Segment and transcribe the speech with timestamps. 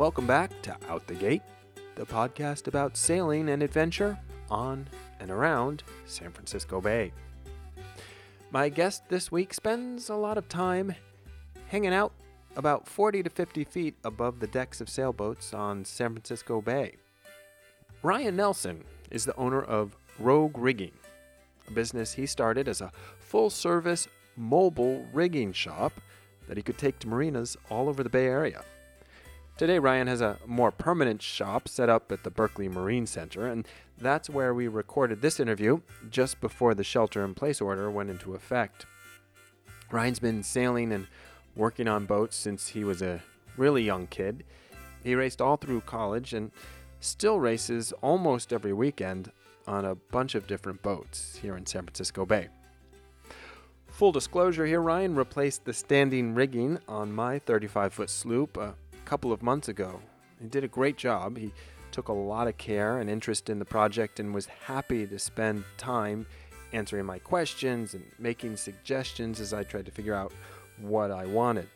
[0.00, 1.42] Welcome back to Out the Gate,
[1.94, 4.18] the podcast about sailing and adventure
[4.48, 4.88] on
[5.20, 7.12] and around San Francisco Bay.
[8.50, 10.94] My guest this week spends a lot of time
[11.68, 12.14] hanging out
[12.56, 16.94] about 40 to 50 feet above the decks of sailboats on San Francisco Bay.
[18.02, 20.94] Ryan Nelson is the owner of Rogue Rigging,
[21.68, 25.92] a business he started as a full service mobile rigging shop
[26.48, 28.64] that he could take to marinas all over the Bay Area.
[29.60, 33.68] Today, Ryan has a more permanent shop set up at the Berkeley Marine Center, and
[33.98, 38.34] that's where we recorded this interview just before the shelter in place order went into
[38.34, 38.86] effect.
[39.90, 41.08] Ryan's been sailing and
[41.56, 43.22] working on boats since he was a
[43.58, 44.44] really young kid.
[45.04, 46.52] He raced all through college and
[47.00, 49.30] still races almost every weekend
[49.66, 52.48] on a bunch of different boats here in San Francisco Bay.
[53.88, 58.56] Full disclosure here Ryan replaced the standing rigging on my 35 foot sloop
[59.10, 60.00] couple of months ago.
[60.40, 61.36] He did a great job.
[61.36, 61.52] He
[61.90, 65.64] took a lot of care and interest in the project and was happy to spend
[65.76, 66.28] time
[66.72, 70.32] answering my questions and making suggestions as I tried to figure out
[70.78, 71.68] what I wanted.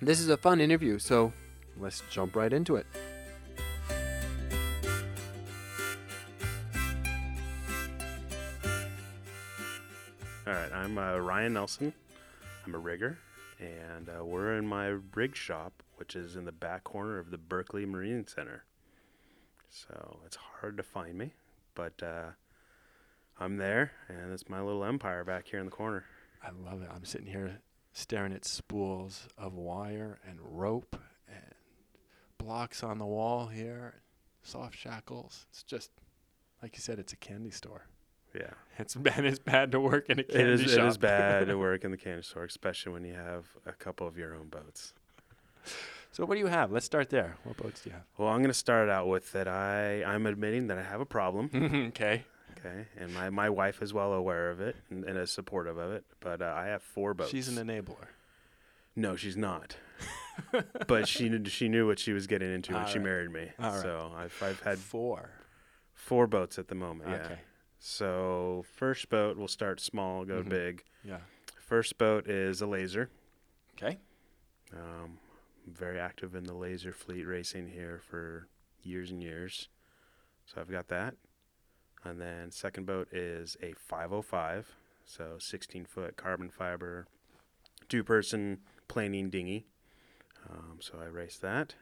[0.00, 1.32] This is a fun interview, so
[1.76, 2.86] let's jump right into it.
[10.46, 11.92] All right, I'm uh, Ryan Nelson.
[12.64, 13.18] I'm a rigger,
[13.58, 17.38] and uh, we're in my rig shop, which is in the back corner of the
[17.38, 18.64] Berkeley Marine Center.
[19.68, 21.34] So it's hard to find me,
[21.74, 22.30] but uh,
[23.38, 26.04] I'm there, and it's my little empire back here in the corner.
[26.42, 26.88] I love it.
[26.94, 27.60] I'm sitting here
[27.92, 30.96] staring at spools of wire and rope
[31.28, 31.54] and
[32.38, 34.02] blocks on the wall here,
[34.42, 35.46] soft shackles.
[35.50, 35.90] It's just,
[36.62, 37.86] like you said, it's a candy store.
[38.38, 39.24] Yeah, It's bad.
[39.24, 40.70] It's bad to work in a candy it is.
[40.72, 40.80] shop.
[40.84, 44.06] It is bad to work in the candy store, especially when you have a couple
[44.06, 44.92] of your own boats.
[46.12, 46.70] so what do you have?
[46.72, 47.36] Let's start there.
[47.44, 48.04] What boats do you have?
[48.18, 49.48] Well, I'm going to start out with that.
[49.48, 51.50] I I'm admitting that I have a problem.
[51.94, 52.24] okay.
[52.58, 55.92] Okay, and my, my wife is well aware of it and, and is supportive of
[55.92, 56.04] it.
[56.20, 57.30] But uh, I have four boats.
[57.30, 58.06] She's an enabler.
[58.96, 59.76] No, she's not.
[60.86, 63.50] but she knew she knew what she was getting into when All she married me.
[63.60, 63.82] All right.
[63.82, 65.30] So I've I've had Four.
[65.94, 67.10] four boats at the moment.
[67.10, 67.36] Yeah.
[67.88, 70.48] So first boat we'll start small, go Mhm.
[70.48, 70.84] big.
[71.04, 71.20] Yeah.
[71.60, 73.10] First boat is a laser.
[73.74, 74.00] Okay.
[74.72, 75.20] Um,
[75.68, 78.48] very active in the laser fleet racing here for
[78.82, 79.68] years and years.
[80.46, 81.14] So I've got that.
[82.02, 84.74] And then second boat is a 505,
[85.04, 87.06] so 16 foot carbon fiber,
[87.88, 89.64] two person planing dinghy.
[90.48, 91.76] Um, so I race that.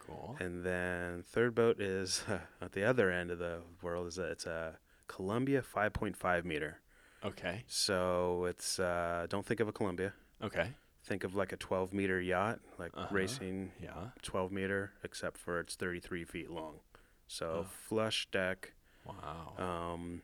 [0.00, 0.36] Cool.
[0.38, 2.24] And then third boat is
[2.60, 4.78] at the other end of the world is a, it's a
[5.08, 6.80] Columbia 5.5 meter.
[7.24, 7.64] Okay.
[7.66, 10.12] So it's uh, don't think of a Columbia.
[10.42, 10.70] Okay.
[11.04, 13.08] Think of like a 12 meter yacht, like Uh-huh.
[13.14, 14.10] racing Yeah.
[14.22, 16.80] 12 meter, except for it's 33 feet long.
[17.28, 17.70] So Oh.
[17.88, 18.72] flush deck,
[19.04, 19.54] Wow.
[19.58, 20.22] um,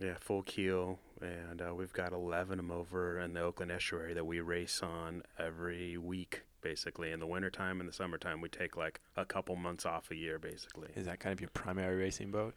[0.00, 4.12] yeah, full keel, and uh, we've got 11 of them over in the Oakland estuary
[4.14, 7.12] that we race on every week, basically.
[7.12, 10.38] In the wintertime and the summertime, we take like a couple months off a year,
[10.38, 10.88] basically.
[10.94, 12.54] Is that kind of your primary racing boat?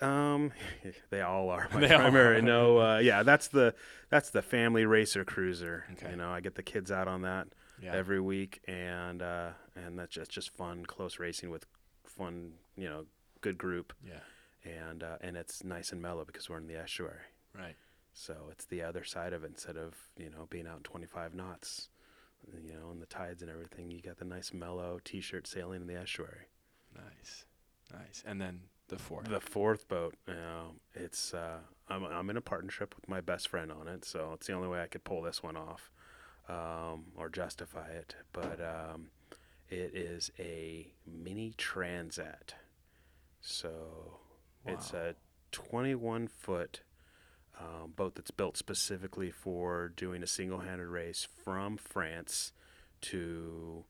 [0.00, 0.52] Um,
[1.10, 2.38] they all are my They primary.
[2.38, 2.42] are.
[2.42, 3.74] No, uh, yeah, that's the
[4.10, 5.84] that's the family racer cruiser.
[5.92, 6.10] Okay.
[6.10, 7.48] You know, I get the kids out on that
[7.82, 7.94] Yeah.
[7.94, 11.66] every week, and uh, and that's just just fun, close racing with
[12.04, 13.06] fun, you know,
[13.40, 14.20] good group, yeah.
[14.64, 17.20] and uh, and it's nice and mellow because we're in the estuary.
[17.56, 17.74] Right.
[18.12, 21.34] So it's the other side of it instead of you know being out in 25
[21.34, 21.88] knots,
[22.64, 23.90] you know, and the tides and everything.
[23.90, 26.46] You got the nice mellow t-shirt sailing in the estuary.
[26.94, 27.44] Nice.
[27.92, 28.22] Nice.
[28.26, 29.28] And then the fourth.
[29.28, 33.48] The fourth boat, you know, it's uh, I'm I'm in a partnership with my best
[33.48, 35.90] friend on it, so it's the only way I could pull this one off,
[36.48, 38.16] um, or justify it.
[38.32, 39.08] But um,
[39.68, 42.54] it is a mini transat,
[43.40, 44.18] so
[44.66, 45.14] it's a
[45.52, 46.80] 21 foot
[47.58, 52.52] um, boat that's built specifically for doing a single-handed race from France
[53.00, 53.84] to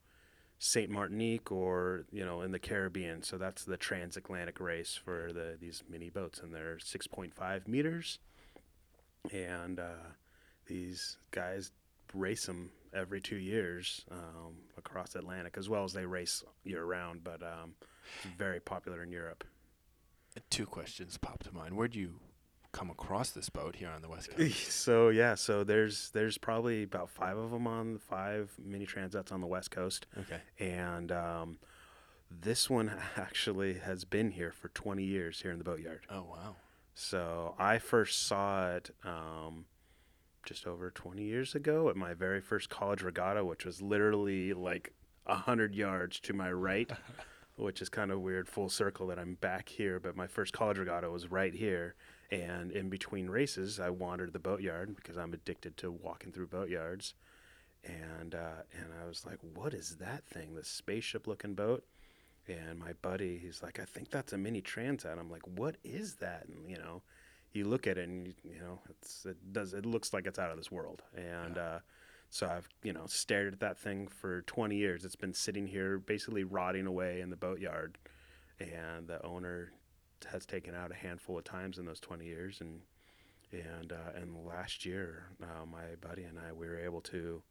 [0.58, 3.22] Saint Martinique or you know in the Caribbean.
[3.22, 8.18] So that's the transatlantic race for the these mini boats, and they're 6.5 meters.
[9.32, 10.12] And uh,
[10.66, 11.70] these guys
[12.14, 17.22] race them every two years um, across Atlantic, as well as they race year round.
[17.24, 17.74] But um,
[18.36, 19.44] very popular in Europe.
[20.50, 21.76] Two questions pop to mind.
[21.76, 22.20] Where do you
[22.72, 24.72] come across this boat here on the West Coast?
[24.72, 29.40] So yeah, so there's there's probably about five of them on five mini transats on
[29.40, 30.06] the West Coast.
[30.18, 30.40] Okay.
[30.58, 31.58] and um,
[32.30, 36.00] this one actually has been here for 20 years here in the boatyard.
[36.10, 36.56] Oh wow.
[36.94, 39.66] So I first saw it um,
[40.44, 44.92] just over 20 years ago at my very first college regatta, which was literally like
[45.26, 46.90] a hundred yards to my right,
[47.56, 50.00] which is kind of weird, full circle that I'm back here.
[50.00, 51.94] But my first college regatta was right here,
[52.30, 57.14] and in between races, I wandered the boatyard because I'm addicted to walking through boatyards,
[57.84, 60.54] and uh, and I was like, what is that thing?
[60.54, 61.84] This spaceship-looking boat.
[62.46, 65.18] And my buddy, he's like, I think that's a mini transat.
[65.18, 66.46] I'm like, what is that?
[66.48, 67.02] And you know,
[67.52, 70.38] you look at it and you, you know, it's it does it looks like it's
[70.38, 71.02] out of this world.
[71.14, 71.62] And Yeah.
[71.62, 71.78] uh,
[72.30, 75.04] so I've you know stared at that thing for 20 years.
[75.04, 77.98] It's been sitting here basically rotting away in the boatyard,
[78.60, 79.72] and the owner
[80.32, 82.60] has taken out a handful of times in those 20 years.
[82.60, 82.80] And
[83.50, 87.42] and uh, and last year, uh, my buddy and I we were able to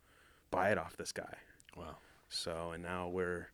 [0.51, 1.37] buy it off this guy.
[1.75, 1.97] Wow.
[2.29, 3.49] So, and now we're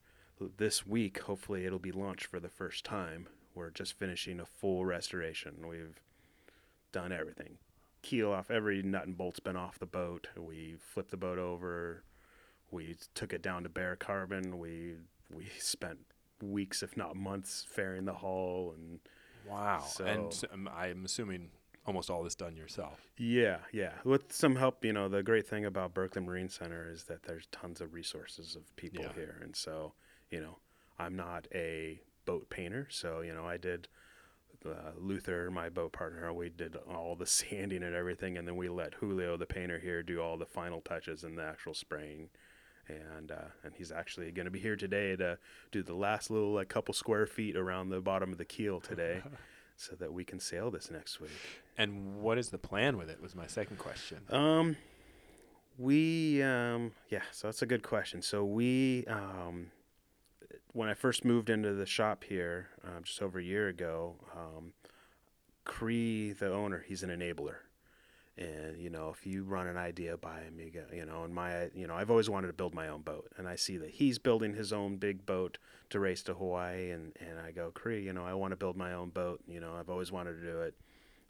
[0.58, 3.28] this week, hopefully, it'll be launched for the first time.
[3.56, 5.68] We're just finishing a full restoration.
[5.68, 6.02] We've
[6.92, 7.60] done everything
[8.04, 10.28] keel off, every nut and bolt's been off the boat.
[10.38, 12.04] We flipped the boat over.
[12.70, 14.60] We took it down to bare carbon.
[14.60, 14.96] We
[15.34, 16.00] we spent
[16.42, 19.00] weeks, if not months, fairing the hull and
[19.48, 19.84] Wow.
[20.06, 21.52] and So- s- um, I'm assuming
[21.86, 23.12] almost all this done yourself.
[23.18, 24.00] Yeah, yeah.
[24.06, 27.48] With some help, you know, the great thing about Berkeley Marine Center is that there's
[27.48, 29.14] tons of resources of people Yeah.
[29.14, 29.38] here.
[29.42, 29.94] And so,
[30.30, 30.60] you know,
[30.98, 32.88] I'm not a boat painter.
[32.90, 33.88] So, you know, I did
[34.66, 38.38] uh, Luther, my boat partner, we did all the sanding and everything.
[38.38, 41.44] And then we let Julio, the painter here, do all the final touches and the
[41.44, 42.30] actual spraying.
[42.88, 45.38] And uh, and he's actually going to be here today to
[45.72, 49.22] do the last little like couple square feet around the bottom of the keel today,
[49.78, 51.32] so that we can sail this next week.
[51.78, 53.22] And what is the plan with it?
[53.22, 54.20] Was my second question.
[54.30, 54.76] Um,
[55.78, 57.22] we um, yeah.
[57.32, 58.22] So that's a good question.
[58.22, 59.72] So we um,
[60.74, 64.74] when I first moved into the shop here, um, just over a year ago, um,
[65.66, 67.56] Cree, the owner, he's an enabler.
[68.36, 71.34] And you know, if you run an idea by him, you get you know, and
[71.34, 73.92] my you know, I've always wanted to build my own boat, and I see that
[73.92, 75.60] he's building his own big boat
[75.92, 78.76] to race to Hawaii, and and I go, Cree, you know, I want to build
[78.76, 79.42] my own boat.
[79.48, 80.74] You know, I've always wanted to do it,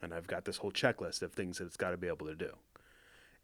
[0.02, 2.36] and I've got this whole checklist of things that it's got to be able to
[2.36, 2.52] do.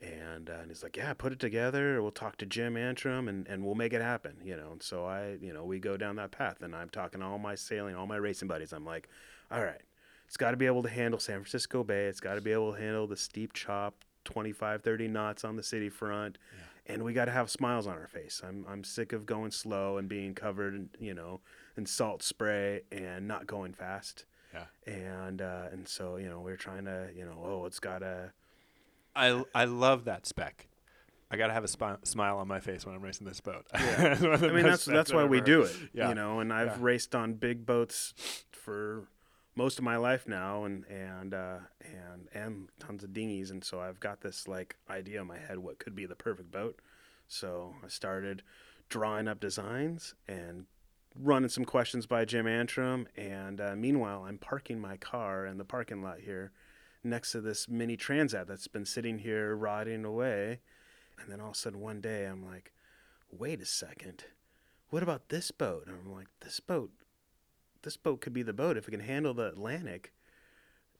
[0.01, 2.01] And, uh, and he's like, yeah, put it together.
[2.01, 4.71] We'll talk to Jim Antrim and, and we'll make it happen, you know.
[4.71, 7.37] And so I, you know, we go down that path and I'm talking to all
[7.37, 8.71] my sailing, all my racing buddies.
[8.71, 9.09] I'm like,
[9.51, 9.81] all right,
[10.29, 12.05] it's got to be able to handle San Francisco Bay.
[12.05, 15.63] It's got to be able to handle the steep chop, 25, 30 knots on the
[15.63, 16.37] city front.
[16.55, 16.93] Yeah.
[16.93, 18.41] And we got to have smiles on our face.
[18.47, 21.41] I'm, I'm sick of going slow and being covered, in, you know,
[21.75, 24.25] in salt spray and not going fast.
[24.53, 24.65] Yeah.
[24.91, 28.31] And, uh, and so, you know, we're trying to, you know, oh, it's got to,
[29.15, 30.67] I I love that spec.
[31.31, 33.65] I gotta have a spi- smile on my face when I'm racing this boat.
[33.73, 34.01] Yeah.
[34.13, 35.45] It's one of the I mean, that's that's why we heard.
[35.45, 35.75] do it.
[35.93, 36.09] Yeah.
[36.09, 36.77] You know, and I've Yeah.
[36.79, 38.13] raced on big boats
[38.51, 39.07] for
[39.59, 43.81] most of my life now, and and uh, and and tons of dinghies, and so
[43.81, 46.79] I've got this like idea in my head what could be the perfect boat.
[47.27, 48.41] So I started
[48.87, 50.65] drawing up designs and
[51.13, 55.65] running some questions by Jim Antrim, and uh, meanwhile I'm parking my car in the
[55.65, 56.53] parking lot here
[57.03, 60.61] next to this mini transat that's been sitting here rotting away.
[61.19, 62.71] And then all of a sudden one day I'm like,
[63.29, 64.23] wait a second,
[64.89, 65.83] what about this boat?
[65.85, 66.91] And I'm like, this boat,
[67.81, 70.13] this boat could be the boat if it can handle the Atlantic,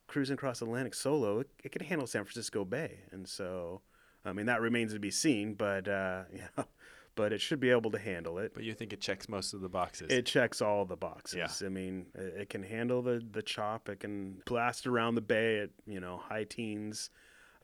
[0.06, 1.40] cruising across the Atlantic solo.
[1.40, 3.82] It, it can handle San Francisco Bay, and so,
[4.24, 5.54] I mean, that remains to be seen.
[5.54, 6.64] But uh, yeah,
[7.14, 8.52] but it should be able to handle it.
[8.54, 10.08] But you think it checks most of the boxes?
[10.10, 11.60] It checks all the boxes.
[11.60, 11.66] Yeah.
[11.66, 13.88] I mean, it, it can handle the the chop.
[13.88, 17.10] It can blast around the bay at you know high teens,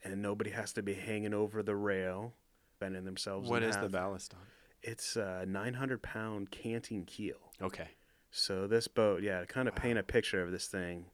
[0.04, 2.34] and nobody has to be hanging over the rail,
[2.80, 3.48] bending themselves.
[3.48, 4.40] what is the ballast on?
[4.82, 7.52] It's a 900 pound canting keel.
[7.60, 7.88] Okay.
[8.36, 11.06] So this boat, yeah, to kind of paint a picture of this thing,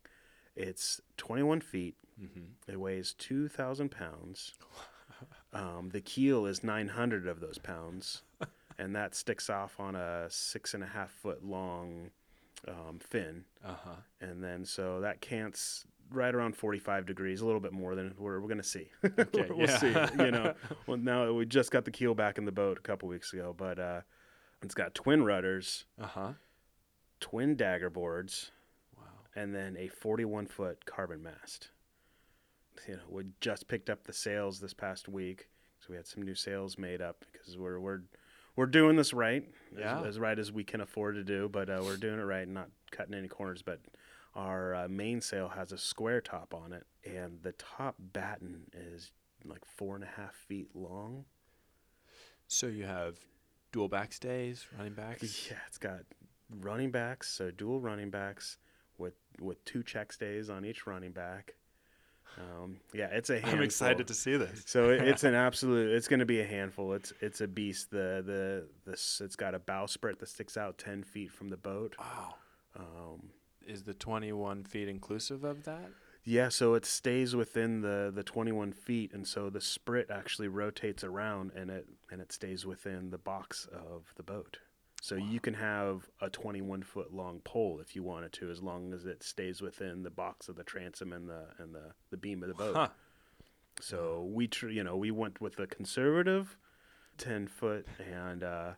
[0.57, 1.95] it's 21 feet.
[2.21, 2.71] Mm-hmm.
[2.71, 4.55] It weighs 2,000 pounds.
[5.52, 8.23] Um, the keel is 900 of those pounds,
[8.79, 12.11] and that sticks off on a six and a half foot long
[12.67, 13.45] um, fin.
[13.64, 13.97] Uh huh.
[14.21, 18.41] And then so that cant's right around 45 degrees, a little bit more than we're,
[18.41, 18.88] we're going to see.
[19.19, 19.95] Okay, we'll see.
[20.19, 20.55] You know,
[20.87, 23.55] well, now we just got the keel back in the boat a couple weeks ago,
[23.57, 24.00] but uh,
[24.62, 26.33] it's got twin rudders, Uh huh.
[27.23, 28.50] Twin dagger boards,
[28.99, 29.05] Wow.
[29.35, 31.71] and then a 41 foot carbon mast.
[32.87, 35.49] You know, we just picked up the sails this past week,
[35.81, 38.00] so we had some new sails made up because we're we're
[38.57, 39.45] we're doing this right,
[39.79, 40.00] Yeah.
[40.00, 42.43] as, as right as we can afford to do, but uh, we're doing it right
[42.43, 43.62] and not cutting any corners.
[43.62, 43.81] But
[44.35, 49.12] our uh, mainsail has a square top on it, and the top batten is
[49.45, 51.25] like four and a half feet long.
[52.49, 53.17] So you have
[53.73, 55.49] dual backstays, running backs.
[55.50, 56.00] Yeah, it's got
[56.61, 58.59] running backs, so dual running backs
[58.99, 61.54] with with two check stays on each running back.
[62.38, 63.59] Um, yeah, it's a handful.
[63.59, 64.62] I'm excited to see this.
[64.66, 65.90] So it, it's an absolute.
[65.92, 66.92] It's going to be a handful.
[66.94, 67.90] It's it's a beast.
[67.90, 71.94] The the this it's got a bowsprit that sticks out ten feet from the boat.
[71.99, 72.35] Wow.
[72.75, 73.30] Um,
[73.66, 75.90] Is the 21 feet inclusive of that?
[76.25, 81.04] yeah, so it stays within the the 21 feet, and so the sprit actually rotates
[81.04, 84.59] around, and it and it stays within the box of the boat.
[85.02, 88.94] So you can have a 21 foot long pole if you wanted to, as long
[88.94, 92.40] as it stays within the box of the transom and the and the, the beam
[92.44, 92.76] of the boat.
[92.76, 92.88] Huh.
[93.80, 96.56] So we, tr- you know, we went with the conservative,
[97.18, 98.71] ten foot, and uh,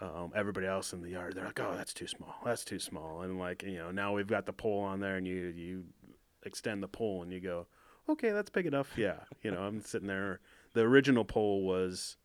[0.00, 2.36] um, everybody else in the yard, they're like, "Oh, that's too small.
[2.44, 5.26] That's too small." And like, you know, now we've got the pole on there, and
[5.26, 5.84] you you
[6.44, 7.66] extend the pole, and you go,
[8.08, 10.38] "Okay, that's big enough." Yeah, you know, I'm sitting there.
[10.74, 12.18] The original pole was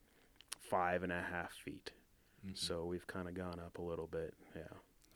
[0.59, 1.91] five and a half feet,
[2.53, 4.33] so we've kind of gone up a little bit.
[4.55, 4.63] Yeah.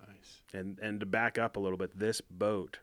[0.07, 0.41] Nice.
[0.53, 2.79] And and to back up a little bit, this boat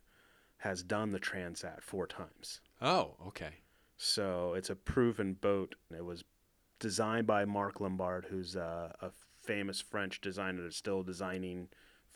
[0.58, 2.60] has done the Transat four times.
[2.80, 3.50] Oh, okay.
[3.96, 5.74] So it's a proven boat.
[5.94, 6.24] It was
[6.78, 9.10] designed by Marc Lombard, who's uh, a
[9.42, 11.68] famous French designer that's still designing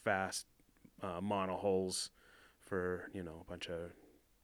[0.04, 0.47] fast
[1.02, 2.11] uh, monohulls
[2.61, 3.92] for you know a bunch of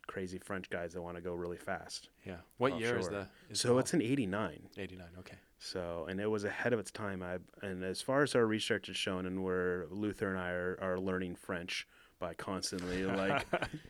[0.06, 2.08] crazy French guys that want to go really fast.
[2.24, 2.36] Yeah.
[2.58, 3.28] What year is the?
[3.50, 4.68] Is so the it's an '89.
[4.78, 5.06] 89.
[5.20, 5.36] Okay.
[5.58, 7.22] So, and it was ahead of its time.
[7.22, 10.78] I and as far as our research has shown, and where Luther and I are,
[10.82, 11.86] are learning French
[12.18, 13.46] by constantly like,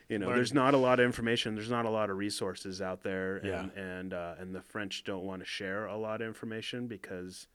[0.09, 1.55] you know, there's not a lot of information.
[1.55, 3.83] There's not a lot of resources out there, and Yeah.
[3.83, 7.47] and uh, and the French don't want to share a lot of information because,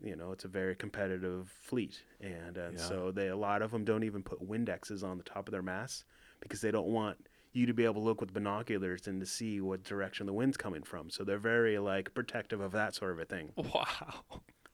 [0.00, 2.84] you know, it's a very competitive fleet, and and Yeah.
[2.84, 5.62] so they a lot of them don't even put Windexes on the top of their
[5.62, 6.04] masts
[6.40, 9.60] because they don't want you to be able to look with binoculars and to see
[9.60, 11.10] what direction the wind's coming from.
[11.10, 13.52] So they're very like protective of that sort of a thing.
[13.56, 14.24] Wow.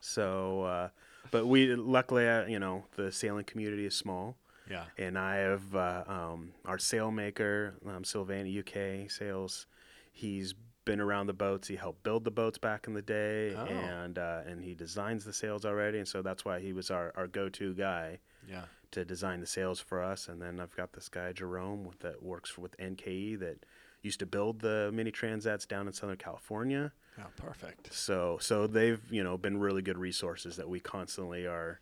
[0.00, 0.88] So, uh,
[1.30, 4.36] but we luckily, uh, you know, the sailing community is small,
[4.68, 4.84] Yeah.
[4.98, 9.66] and I have uh, um, our sailmaker, um, Sylvania UK Sails.
[10.10, 11.68] He's been around the boats.
[11.68, 13.64] He helped build the boats back in the day, Oh.
[13.66, 17.12] and uh, and he designs the sails already, and so that's why he was our,
[17.16, 18.64] our go to guy Yeah.
[18.92, 20.28] to design the sails for us.
[20.28, 23.64] And then I've got this guy Jerome with, that works with NKE that
[24.02, 26.92] used to build the mini transats down in Southern California.
[27.18, 27.92] Oh, perfect.
[27.94, 31.80] So so they've you know been really good resources that we constantly are,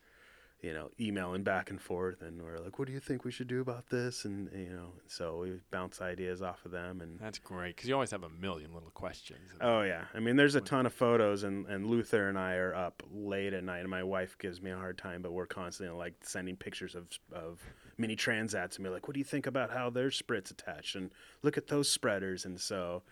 [0.62, 3.48] you know, emailing back and forth, and we're like, what do you think we should
[3.48, 4.24] do about this?
[4.26, 7.94] And you know, so we bounce ideas off of them, and That's great because you
[7.94, 9.40] always have a million little questions.
[9.60, 12.74] oh yeah, I mean, there's a ton of photos, and and Luther and I are
[12.74, 15.96] up late at night, and my wife gives me a hard time, but we're constantly
[15.96, 17.60] like sending pictures of of
[17.96, 21.10] mini transats, and be like, what do you think about how their sprits attached, and
[21.42, 23.02] look at those spreaders, and so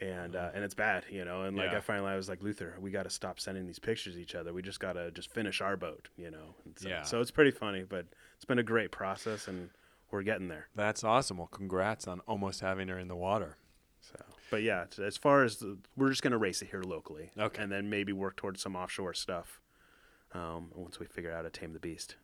[0.00, 1.42] and uh, and it's bad, you know.
[1.42, 1.78] And like Yeah.
[1.78, 4.34] I finally I was like Luther, we got to stop sending these pictures to each
[4.34, 4.52] other.
[4.52, 6.54] We just got to just finish our boat, you know.
[6.76, 7.02] So, Yeah.
[7.02, 9.70] So it's pretty funny, but it's been a great process, and
[10.10, 10.68] we're getting there.
[10.74, 11.38] That's awesome.
[11.38, 13.56] Well, congrats on almost having her in the water.
[14.00, 14.16] So,
[14.50, 17.62] but yeah, as far as the, we're just gonna race it here locally, Okay.
[17.62, 19.60] and then maybe work towards some offshore stuff.
[20.32, 22.14] Um, once we figure out how to tame the beast.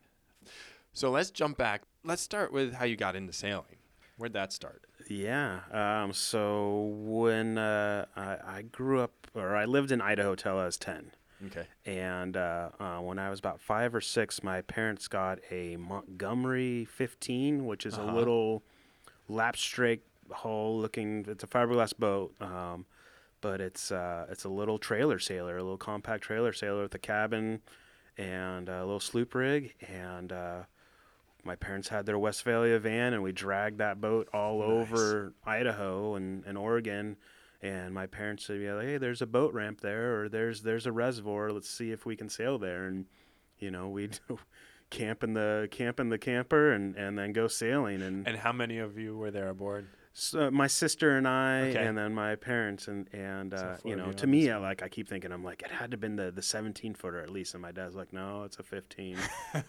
[0.93, 1.81] So let's jump back.
[2.05, 3.75] Let's start with how you got into sailing.
[4.17, 4.83] Where'd that start?
[5.09, 5.59] Yeah.
[5.71, 10.65] Um, so when uh, I, I grew up, or I lived in Idaho till I
[10.65, 11.11] was ten.
[11.45, 11.67] Okay.
[11.85, 16.85] And uh, uh, when I was about five or six, my parents got a Montgomery
[16.85, 18.11] 15, which is Uh-huh.
[18.11, 18.63] a little
[19.29, 21.25] lap strake hull looking.
[21.27, 22.85] It's a fiberglass boat, um,
[23.39, 26.99] but it's uh, it's a little trailer sailor, a little compact trailer sailor with a
[26.99, 27.61] cabin
[28.17, 29.75] and a little sloop rig.
[29.87, 30.63] And uh,
[31.47, 34.67] my parents had their Westfalia van, and we dragged that boat all Nice.
[34.91, 37.17] over Idaho and, and Oregon.
[37.61, 40.85] And my parents would be like, "Hey, there's a boat ramp there, or there's there's
[40.85, 41.51] a reservoir.
[41.51, 43.05] Let's see if we can sail there." And
[43.57, 44.19] you know, we'd
[44.91, 48.03] camp in the camp in the camper, and, and then go sailing.
[48.03, 49.87] And, And how many of you were there aboard?
[50.19, 51.85] So my sister and I, Okay.
[51.85, 55.07] and then my parents, and and uh, you know, to me, I like I keep
[55.07, 57.53] thinking, I'm like, it had to have been the the 17 footer at least.
[57.53, 59.17] And my dad's like, no, it's a 15.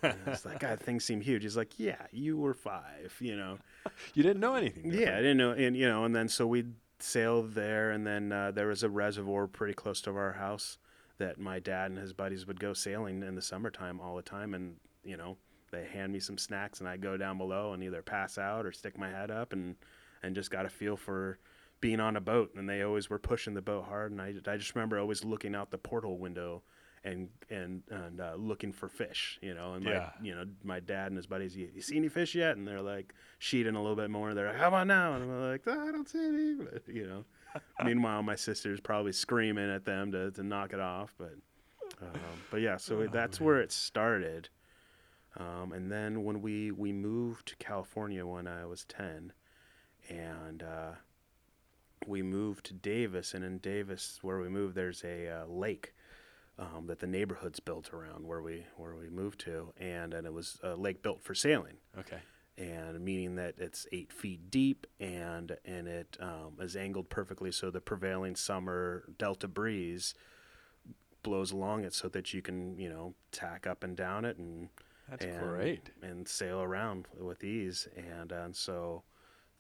[0.03, 1.43] it's like, God, things seem huge.
[1.43, 3.59] He's like, yeah, you were five, you know.
[4.15, 4.93] You didn't know anything.
[4.93, 8.33] Yeah, I didn't know, and you know, and then so we'd sail there, and then
[8.33, 10.79] uh, there was a reservoir pretty close to our house
[11.19, 14.55] that my dad and his buddies would go sailing in the summertime all the time,
[14.55, 15.37] and you know,
[15.71, 18.73] they hand me some snacks, and I go down below and either pass out or
[18.73, 19.77] stick my head up, and
[20.23, 21.39] and just got a feel for
[21.81, 24.57] being on a boat, and they always were pushing the boat hard, and I I
[24.57, 26.63] just remember always looking out the porthole window.
[27.05, 30.11] And and and uh, looking for fish, you know, and my Yeah.
[30.21, 32.57] you know my dad and his buddies, you, you see any fish yet?
[32.57, 34.35] And they're like sheeting a little bit more.
[34.35, 35.15] They're like, how about now?
[35.15, 36.55] And I'm like, "Oh, I don't see any.
[36.57, 37.25] But, you know,
[37.85, 41.15] meanwhile my sister's probably screaming at them to, to knock it off.
[41.17, 41.35] But
[42.03, 42.11] um,
[42.51, 43.47] but yeah, so Oh, that's man.
[43.47, 44.49] where it started.
[45.37, 49.33] Um, and then when we we moved to California when I was ten,
[50.09, 50.93] and uh,
[52.07, 55.95] we moved to Davis, and in Davis, where we moved, there's a uh, lake
[56.59, 60.33] um, that the neighborhood's built around where we where we moved to, and and it
[60.33, 62.19] was a lake built for sailing, Okay.
[62.57, 67.71] and meaning that it's eight feet deep, and and it um, is angled perfectly so
[67.71, 70.15] the prevailing summer delta breeze
[71.23, 74.69] blows along it, so that you can you know tack up and down it and
[75.11, 75.91] That's and, great.
[76.03, 77.87] and sail around with ease.
[77.97, 79.03] And, and so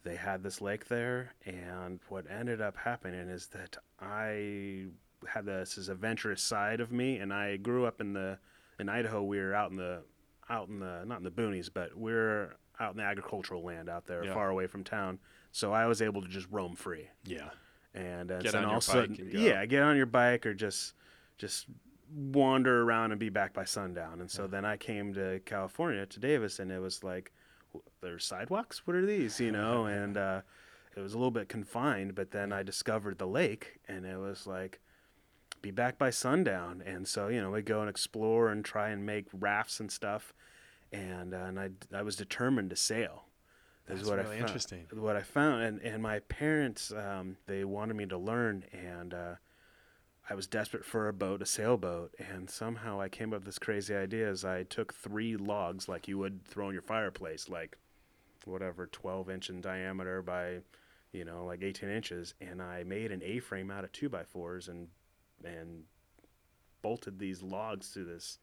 [0.09, 1.35] they had this lake there.
[1.45, 4.87] And what ended up happening is that I
[5.27, 8.39] had this, this adventurous side of me, and I grew up in the
[8.79, 9.23] in Idaho.
[9.23, 10.03] We were out in the
[10.49, 13.89] out in the not in the boonies, but we are out in the agricultural land
[13.89, 14.33] out there, Yeah.
[14.35, 15.19] far away from town.
[15.53, 17.51] So I was able to just roam free Yeah.
[17.93, 19.39] and uh, Get so on all your of a sudden, bike and go.
[19.41, 20.95] yeah, get on your bike or just
[21.39, 21.67] just
[22.15, 24.21] wander around and be back by sundown.
[24.21, 24.49] And so Yeah.
[24.49, 27.38] then I came to California to Davis, and it was like, "W-
[28.01, 28.87] there's sidewalks.
[28.87, 29.41] What are these?
[29.41, 30.41] You know, and uh,
[30.97, 32.15] it was a little bit confined.
[32.15, 34.81] But then I discovered the lake, and it was like.
[35.61, 39.05] Be back by sundown, and so you know we go and explore and try and
[39.05, 40.33] make rafts and stuff,
[40.93, 43.25] and uh, and I I was determined to sail.
[43.89, 44.87] That's what I really found interesting.
[44.93, 49.35] what I found, and, and my parents, um, they wanted me to learn, and uh,
[50.31, 53.59] I was desperate for a boat, a sailboat, and somehow I came up with this
[53.59, 54.29] crazy idea.
[54.29, 57.79] As I took three logs, like you would throw in your fireplace, like
[58.45, 60.59] whatever, 12 inch in diameter by,
[61.13, 64.69] you know, like 18 inches, and I made an A-frame out of two by fours
[64.69, 64.89] and
[65.45, 65.85] and
[66.83, 68.39] bolted these logs to this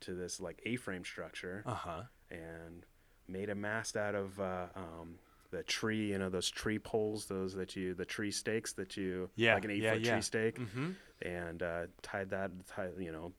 [0.00, 2.02] to this like A-frame structure Uh huh.
[2.30, 2.84] and
[3.26, 5.18] made a mast out of uh, um,
[5.56, 9.30] the tree, you know, those tree poles, those that you, the tree stakes that you,
[9.36, 10.12] Yeah, like an eight yeah, foot yeah.
[10.12, 10.90] tree stake, Mm-hmm.
[11.22, 13.32] and uh, tied that, tie, you know,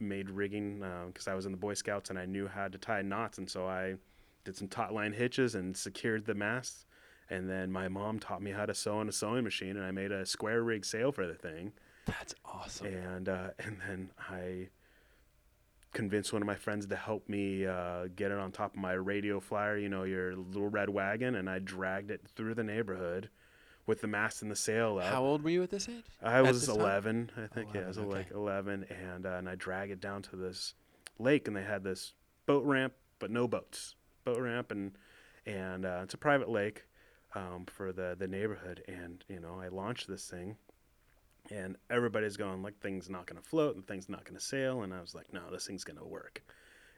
[0.00, 3.02] made rigging because I was in the Boy Scouts and I knew how to tie
[3.02, 3.94] knots, and so I
[4.44, 6.86] did some taut line hitches and secured the mast.
[7.30, 9.90] And then my mom taught me how to sew on a sewing machine, and I
[9.92, 11.72] made a square rig sail for the thing
[12.04, 12.88] That's awesome.
[12.88, 14.68] and uh, and then I
[15.94, 18.92] convinced one of my friends to help me uh, get it on top of my
[18.92, 23.30] radio flyer, you know, your little red wagon, and I dragged it through the neighborhood
[23.86, 25.06] with the mast and the sail up.
[25.12, 26.04] How old were you at this age?
[26.22, 26.80] I at was this time?
[26.84, 27.70] 11, I think.
[27.74, 30.74] yeah, I was 11, like 11, and uh, and I drag it down to this
[31.18, 32.12] lake, and they had this
[32.46, 33.94] boat ramp, but no boats.
[34.24, 34.92] Boat ramp, and
[35.46, 36.84] and uh, it's a private lake
[37.34, 40.56] um, for the the neighborhood, and you know I launched this thing,
[41.50, 44.82] and everybody's going like things not going to float and things not going to sail,
[44.82, 46.42] and I was like, no, this thing's going to work.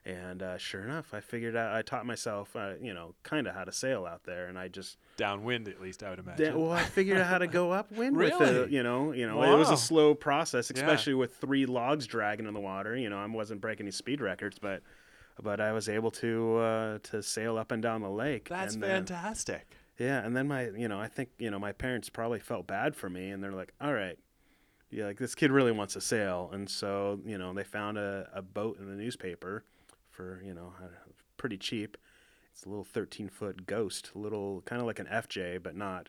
[0.04, 1.74] And uh, sure enough, I figured out.
[1.74, 4.68] I taught myself, uh, you know, kind of how to sail out there, and I
[4.68, 6.46] just Downwind, at least I would imagine.
[6.46, 8.54] yeah, well, I figured out how to go upwind with Really?
[8.64, 8.70] it.
[8.70, 10.80] You know, you know, it was a slow process, Yeah.
[10.80, 12.96] especially with three logs dragging in the water.
[12.96, 14.82] You know, I wasn't breaking any speed records, but
[15.42, 18.48] but I was able to uh, to sail up and down the lake.
[18.48, 19.72] That's and then- fantastic.
[19.98, 22.94] yeah, and then my, you know, I think you know my parents probably felt bad
[22.94, 24.16] for me, and they're like, all right.
[24.90, 28.28] Yeah, like this kid really wants to sail, and so you know they found a,
[28.32, 29.64] a boat in the newspaper
[30.10, 30.88] for you know uh,
[31.36, 31.96] pretty cheap.
[32.52, 36.08] It's a little 13 foot ghost, a little kind of like an FJ, but not.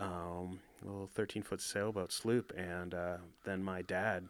[0.00, 4.28] Um, a little 13 foot sailboat sloop, and uh, then my dad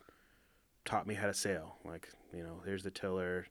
[0.84, 1.76] taught me how to sail.
[1.84, 3.46] Like you know, here's the tiller,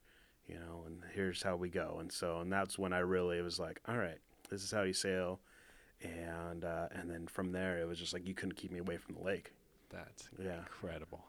[0.48, 1.98] you know, and here's how we go.
[2.00, 4.20] And so, and that's when I really was like, all right,
[4.50, 5.40] this is how you sail.
[6.02, 8.98] And uh, and then from there, it was just like you couldn't keep me away
[8.98, 9.54] from the lake.
[9.94, 10.58] That's Yeah.
[10.58, 11.26] incredible.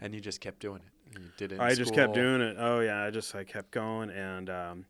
[0.00, 1.18] And you just kept doing it.
[1.18, 1.60] You did it.
[1.60, 2.56] I just kept doing it.
[2.58, 4.86] Oh yeah, I just I kept going, and um,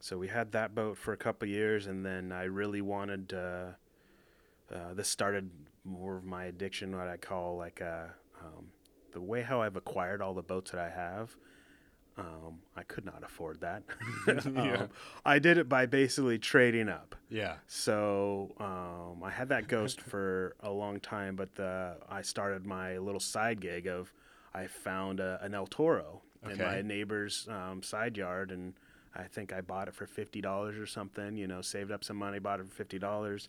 [0.00, 3.32] so we had that boat for a couple years, and then I really wanted.
[3.32, 3.72] Uh,
[4.74, 5.50] uh, this started
[5.84, 8.06] more of my addiction, what I call like uh,
[8.40, 8.66] um,
[9.12, 11.36] the way how I've acquired all the boats that I have.
[12.18, 13.82] Um, I could not afford that.
[14.26, 14.76] Yeah.
[14.82, 14.88] um,
[15.24, 17.14] I did it by basically trading up.
[17.28, 17.54] Yeah.
[17.66, 22.98] So um, I had that ghost for a long time, but the, I started my
[22.98, 24.12] little side gig of
[24.54, 28.74] I found a, an El Toro in my neighbor's um, side yard, and
[29.14, 31.36] I think I bought it for fifty dollars or something.
[31.36, 33.48] You know, saved up some money, bought it for fifty dollars,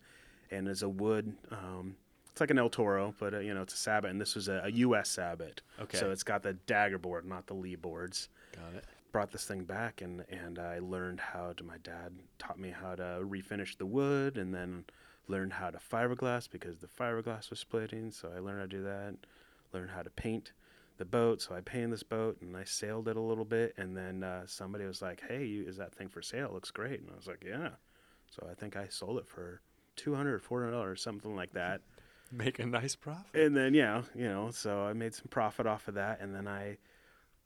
[0.51, 1.33] and as a wood.
[1.51, 1.95] Um,
[2.31, 4.47] it's like an El Toro, but uh, you know it's a Sabot, and this was
[4.47, 5.09] a, a U.S.
[5.09, 5.61] Sabot.
[5.81, 5.97] Okay.
[5.97, 8.85] So it's got the dagger board, not the Lee boards Got it.
[9.11, 12.95] brought this thing back and and I learned how to my dad taught me how
[12.95, 14.85] to refinish the wood and then
[15.27, 18.83] learned how to fiberglass because the fiberglass was splitting so I learned how to do
[18.83, 19.15] that
[19.73, 20.51] learned how to paint
[20.97, 23.95] the boat so I painted this boat and I sailed it a little bit and
[23.97, 26.99] then uh, somebody was like hey you, is that thing for sale it looks great
[26.99, 27.69] and I was like yeah
[28.29, 29.61] so I think I sold it for
[29.95, 31.81] 200 400 dollars something like that
[32.31, 33.39] Make a nice profit.
[33.39, 36.47] and then yeah, you know, so I made some profit off of that, and then
[36.47, 36.77] I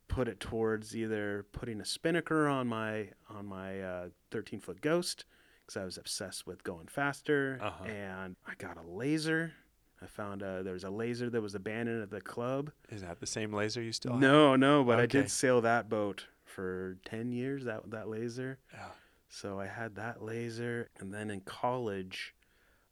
[0.08, 5.24] put it towards either putting a spinnaker on my on my uh, 13 foot Ghost
[5.66, 7.84] because I was obsessed with going faster, Uh-huh.
[7.84, 9.52] and I got a laser
[10.00, 12.70] I found uh, there was a laser that was abandoned at the club.
[12.88, 14.20] Is that the same laser you still have?
[14.20, 17.64] No, no, but I did sail that boat for ten years.
[17.64, 18.58] That that laser.
[18.72, 18.90] Yeah.
[19.28, 22.32] So I had that laser, and then in college,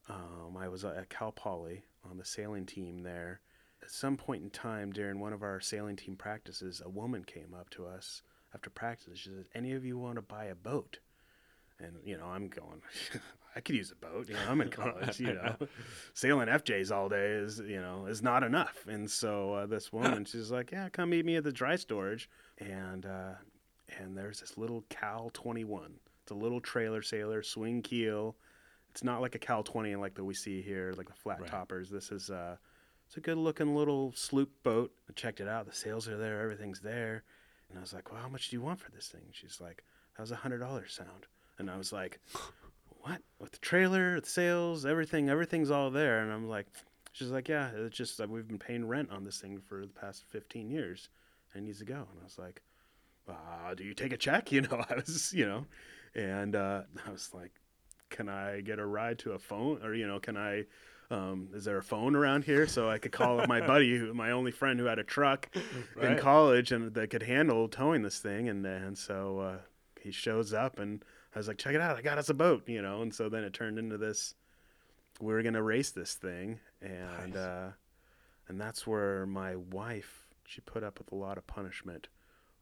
[0.08, 3.40] um, I was at Cal Poly on the sailing team there.
[3.86, 7.54] At some point in time during one of our sailing team practices, a woman came
[7.58, 8.22] up to us
[8.52, 9.18] after practice.
[9.20, 10.98] She said, "Any of you want to buy a boat?"
[11.78, 12.82] And you know, I'm going,
[13.56, 14.28] I could use a boat.
[14.28, 15.20] You know, I'm in college.
[15.20, 15.56] You know,
[16.14, 18.84] sailing FJs all day is you know is not enough.
[18.88, 22.28] And so uh, this woman, she's like, "Yeah, come meet me at the dry storage."
[22.58, 23.34] And uh,
[24.00, 25.94] and there's this little Cal 21.
[26.24, 28.34] It's a little trailer sailor, swing keel.
[28.90, 31.48] It's not like a Cal 20 like that we see here, like the flat Right.
[31.50, 31.88] toppers.
[31.88, 32.56] This is uh,
[33.06, 34.92] it's a good looking little sloop boat.
[35.08, 35.66] I checked it out.
[35.66, 37.22] The sails are there, everything's there.
[37.68, 39.22] And I was like, well, how much do you want for this thing?
[39.32, 39.82] She's like,
[40.16, 41.26] that was a hundred dollars sound?
[41.58, 42.20] And I was like,
[43.00, 43.22] what?
[43.38, 46.20] With the trailer, the sails, everything, everything's all there.
[46.20, 46.66] And I'm like,
[47.12, 49.92] she's like, yeah, it's just that we've been paying rent on this thing for the
[49.92, 51.08] past 15 years.
[51.54, 51.94] And it needs to go.
[51.94, 52.62] And I was like,
[53.28, 54.52] uh, do you take a check?
[54.56, 55.66] You know, I was, you know,
[56.14, 57.52] and uh, I was like,
[58.10, 59.82] can I get a ride to a phone?
[59.84, 60.64] Or, you know, can I,
[61.10, 64.12] um, is there a phone around here so I could call up my buddy, who,
[64.14, 65.48] my only friend who had a truck
[66.00, 68.48] in college and that could handle towing this thing?
[68.48, 69.56] And, and so uh,
[70.00, 71.96] he shows up and I was like, check it out.
[71.96, 73.02] I got us a boat, you know?
[73.02, 74.34] And so then it turned into this,
[75.20, 76.60] we were going to race this thing.
[76.80, 77.36] And, Nice.
[77.36, 77.70] uh,
[78.48, 82.08] and that's where my wife, she put up with a lot of punishment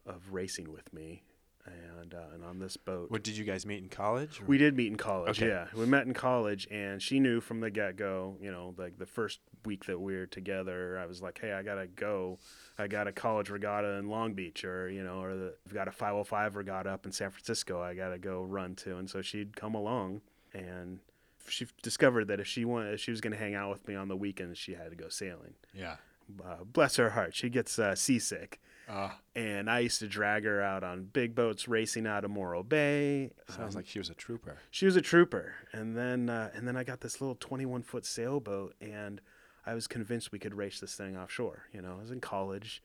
[0.05, 1.23] of racing with me.
[1.65, 4.39] And, uh, and on this boat, What did you guys meet in college?
[4.39, 5.39] or- we did meet in college.
[5.41, 5.47] Okay.
[5.47, 8.37] Yeah, we met in college, and she knew from the get go.
[8.39, 11.63] You know, like the first week that we were together, I was like, "Hey, I
[11.63, 12.37] gotta go.
[12.77, 15.87] I got a college regatta in Long Beach, or you know, or the, I've got
[15.87, 17.81] a 505 regatta up in San Francisco.
[17.81, 20.21] I gotta go run to." And so she'd come along,
[20.53, 20.99] and
[21.47, 24.07] she discovered that if she wanted, if she was gonna hang out with me on
[24.09, 25.55] the weekends, she had to go sailing.
[25.73, 25.95] yeah.
[26.43, 30.61] Uh, bless her heart, she gets uh, seasick Uh, and I used to drag her
[30.61, 33.31] out on big boats racing out of Morro Bay.
[33.49, 34.57] sounds Um, like she was a trooper.
[34.69, 38.05] she was a trooper, and then uh, and then I got this little 21 foot
[38.05, 39.21] sailboat, and
[39.65, 41.63] I was convinced we could race this thing offshore.
[41.73, 42.83] You know, I was in college,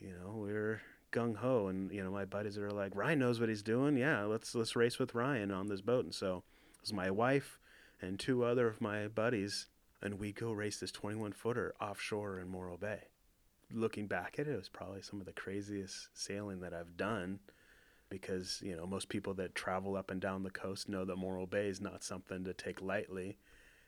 [0.00, 0.80] you know, we were
[1.12, 3.96] gung ho, and you know, my buddies were like, Ryan knows what he's doing.
[3.96, 6.04] Yeah, let's let's race with Ryan on this boat.
[6.04, 6.42] And so
[6.74, 7.60] it was my wife
[8.02, 9.66] and two other of my buddies,
[10.02, 13.09] and we go race this 21 footer offshore in Morro Bay.
[13.72, 17.40] Looking back at it, it was probably some of the craziest sailing that I've done
[18.08, 21.46] because you know most people that travel up and down the coast know that Morro
[21.46, 23.38] Bay is not something to take lightly.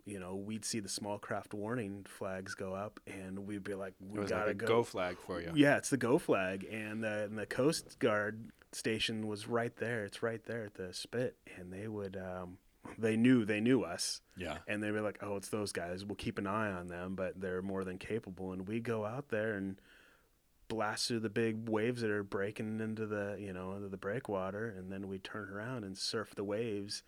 [0.05, 3.95] You know, we'd see the small craft warning flags go up, and we'd be like,
[4.01, 5.53] "We gotta like go." go flag for you.
[5.55, 10.05] Yeah, it's the go flag, and the and the Coast Guard station was right there.
[10.05, 12.17] It's right there at the spit, and they would.
[12.17, 12.59] Um,
[12.99, 14.59] they knew they knew us, Yeah.
[14.67, 16.05] and they were like, "Oh, it's those guys.
[16.05, 19.29] We'll keep an eye on them, but they're more than capable." And we go out
[19.29, 19.81] there and
[20.69, 24.69] blast through the big waves that are breaking into the you know into the breakwater,
[24.69, 27.03] and then we turn around and surf the waves.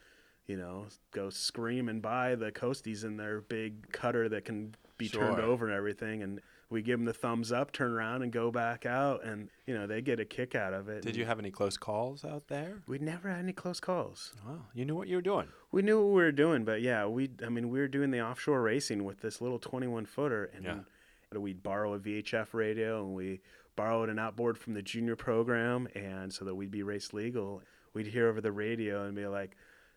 [0.46, 5.40] You know, go screaming by the coasties in their big cutter that can be turned
[5.40, 6.40] over and everything, and
[6.74, 9.86] we give them the thumbs up, turn around, and go back out, and you know
[9.86, 11.02] they get a kick out of it.
[11.02, 12.82] Did you have any close calls out there?
[12.86, 15.48] We never had any close calls Oh, you knew what you were doing.
[15.72, 18.20] we knew what we were doing, but yeah, we I mean we were doing the
[18.20, 20.80] offshore racing with this little 21 footer, and Yeah.
[21.38, 23.40] we'd borrow a VHF radio and we
[23.76, 28.06] borrowed an outboard from the junior program, and so that we'd be race legal, we'd
[28.08, 29.56] hear over the radio and be like,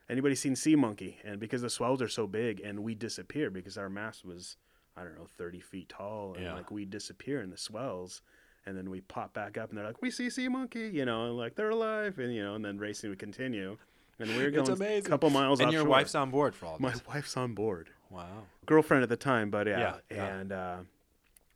[0.10, 3.78] "Anybody seen Sea Monkey?" And because the swells are so big, and we disappear because
[3.78, 4.58] our mast was
[4.98, 6.54] I don't know 30 feet tall, and Yeah.
[6.56, 8.22] like we disappear in the swells.
[8.66, 11.28] And then we pop back up, and they're like, "We see Sea Monkey," you know,
[11.28, 13.78] and like they're alive, and you know, and then racing would continue,
[14.20, 16.92] and we were going a couple miles and your wife's on board for all My
[16.92, 17.06] this.
[17.08, 17.92] wife's on board.
[18.10, 18.44] Wow.
[18.66, 19.80] Girlfriend at the time, but yeah.
[19.80, 20.26] Yeah, yeah.
[20.38, 20.78] And uh,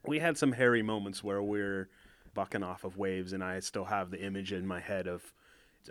[0.05, 1.89] we had some hairy moments where we're
[2.33, 5.33] bucking off of waves, and I still have the image in my head of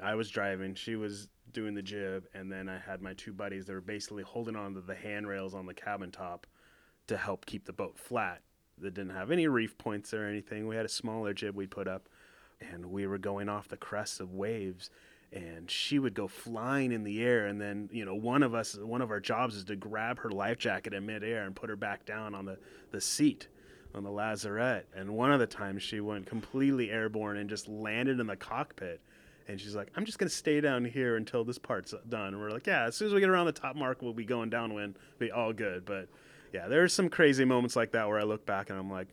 [0.03, 3.67] I was driving, she was doing the jib, and then I had my two buddies
[3.67, 6.47] that were basically holding on to the handrails on the cabin top
[7.11, 8.41] to help keep the boat flat.
[8.79, 10.67] That didn't have any reef points or anything.
[10.67, 12.09] We had a smaller jib we put up,
[12.61, 14.91] and we were going off the crests of waves
[15.33, 18.77] and she would go flying in the air and then you know one of us
[18.77, 21.77] one of our jobs is to grab her life jacket in midair and put her
[21.77, 22.59] back down on the,
[22.91, 23.47] the seat
[23.95, 28.19] on the lazarette and one of the times she went completely airborne and just landed
[28.19, 29.01] in the cockpit
[29.47, 32.51] and she's like i'm just to stay down here until this part's done and we're
[32.51, 34.97] like yeah as soon as we get around the top mark we'll be going downwind
[35.21, 36.09] be all good but
[36.53, 39.09] yeah there's some crazy moments like that where i look back and i'm like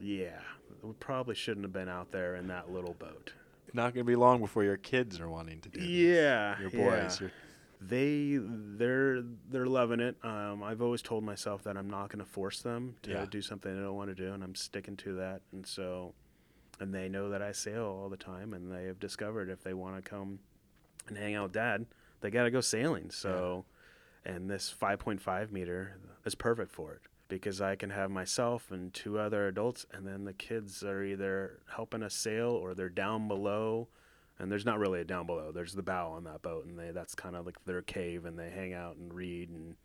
[0.00, 0.38] yeah
[0.82, 3.32] we probably shouldn't have been out there in that little boat
[3.72, 5.88] Not going to be long before your kids are wanting to do this.
[5.88, 7.00] yeah Your yeah.
[7.06, 7.20] boys.
[7.20, 7.32] Your,
[7.80, 10.16] they they're they're loving it.
[10.22, 13.26] Um, I've always told myself that I'm not going to force them to Yeah.
[13.30, 15.42] do something they don't want to do, and I'm sticking to that.
[15.52, 16.14] And so,
[16.80, 19.74] and they know that I sail all the time, and they have discovered if they
[19.74, 20.38] want to come
[21.08, 21.84] and hang out with Dad,
[22.22, 23.10] they got to go sailing.
[23.10, 23.66] So,
[24.26, 29.18] and this 5.5 meter is perfect for it because I can have myself and two
[29.18, 33.88] other adults, and then the kids are either helping us sail or they're down below.
[34.38, 35.50] And there's not really a down below.
[35.50, 38.38] There's the bow on that boat, and they that's kind of like their cave, and
[38.38, 39.76] they hang out and read and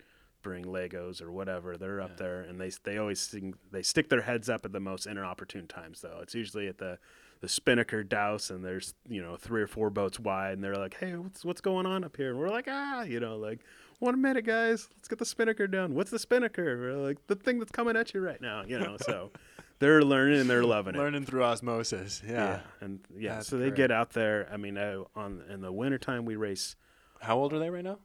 [0.41, 1.77] bring Legos or whatever.
[1.77, 2.15] They're up Yeah.
[2.25, 5.67] there, and they they always sing, they stick their heads up at the most inopportune
[5.67, 6.01] times.
[6.01, 6.99] Though it's usually at the
[7.39, 10.95] the Spinnaker Douse, and there's you know three or four boats wide, and they're like,
[10.95, 13.61] "Hey, what's what's going on up here?" And we're like, "Ah, you know, like
[14.01, 15.95] one minute, guys, let's get the Spinnaker down.
[15.95, 16.97] What's the Spinnaker?
[16.97, 19.31] Like the thing that's coming at you right now, you know." So
[19.79, 20.97] they're learning and they're loving it.
[20.97, 22.21] Learning through osmosis.
[22.27, 22.59] Yeah.
[22.81, 23.75] and yeah, That's so they great.
[23.77, 24.49] get out there.
[24.51, 26.75] I mean, uh, on in the wintertime we race
[27.21, 27.99] How old are they right now?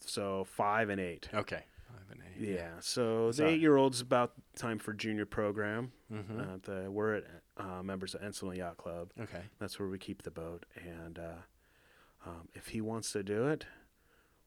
[0.00, 1.28] so five and eight.
[1.34, 1.64] Okay.
[1.88, 2.54] Five and eight.
[2.54, 5.92] Yeah, so the eight year old's about time for junior program.
[6.12, 6.40] Mm-hmm.
[6.40, 7.24] Uh, the, we're at
[7.56, 9.10] uh, members of Encinal Yacht Club.
[9.20, 9.42] okay.
[9.60, 11.42] That's where we keep the boat, and uh,
[12.26, 13.66] um, if he wants to do it,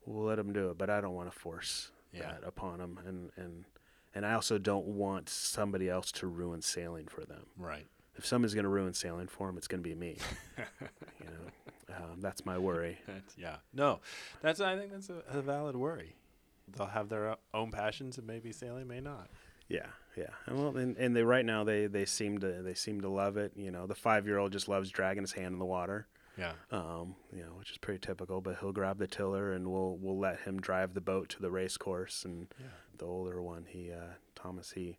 [0.06, 0.78] we'll let them do it.
[0.78, 2.22] But I don't want to force Yeah.
[2.32, 3.66] that upon them, and and
[4.14, 7.46] and I also don't want somebody else to ruin sailing for them.
[7.58, 7.86] Right.
[8.18, 10.18] If somebody's going to ruin sailing for them, it's going to be me.
[11.20, 12.98] you know, um, that's my worry.
[13.08, 13.58] That's, yeah.
[13.74, 14.00] No,
[14.42, 14.62] that's.
[14.62, 16.16] I think that's a, a valid worry.
[16.78, 19.28] They'll have their own passions, and maybe sailing may not.
[19.68, 20.30] Yeah, yeah.
[20.46, 23.36] And well, and, and they right now they they seem to they seem to love
[23.38, 23.52] it.
[23.56, 26.08] You know, the five year old just loves dragging his hand in the water.
[26.38, 26.54] Yeah.
[26.72, 28.42] Um, you know, which is pretty typical.
[28.42, 31.52] But he'll grab the tiller and we'll we'll let him drive the boat to the
[31.52, 32.26] race course.
[32.26, 32.68] And Yeah.
[32.98, 34.98] the older one, he uh, Thomas, he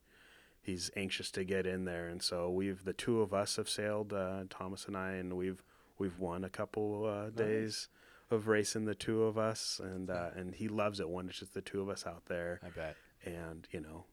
[0.62, 2.08] he's anxious to get in there.
[2.08, 5.62] And so we've the two of us have sailed, uh, Thomas and I, and we've
[5.98, 7.88] we've won a couple uh, days
[8.30, 9.80] of racing the two of us.
[9.82, 12.60] And uh, and he loves it when it's just the two of us out there
[12.64, 12.96] I bet.
[13.24, 14.04] and you know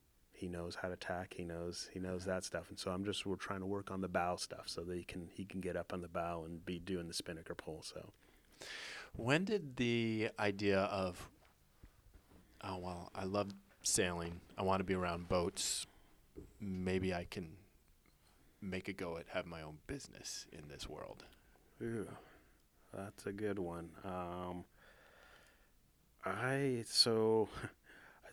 [0.43, 3.25] he knows how to tack he knows he knows that stuff and so i'm just
[3.25, 5.77] we're trying to work on the bow stuff so that he can he can get
[5.77, 8.12] up on the bow and be doing the spinnaker pull so
[9.15, 11.29] When did the idea of,
[12.63, 13.49] oh well, I love
[13.84, 14.41] sailing.
[14.58, 15.86] I want to be around boats.
[16.60, 17.49] Maybe I can
[18.62, 21.25] make a go at have my own business in this world.
[21.82, 22.08] Ooh,
[22.93, 24.63] that's a good one um
[26.25, 27.49] i so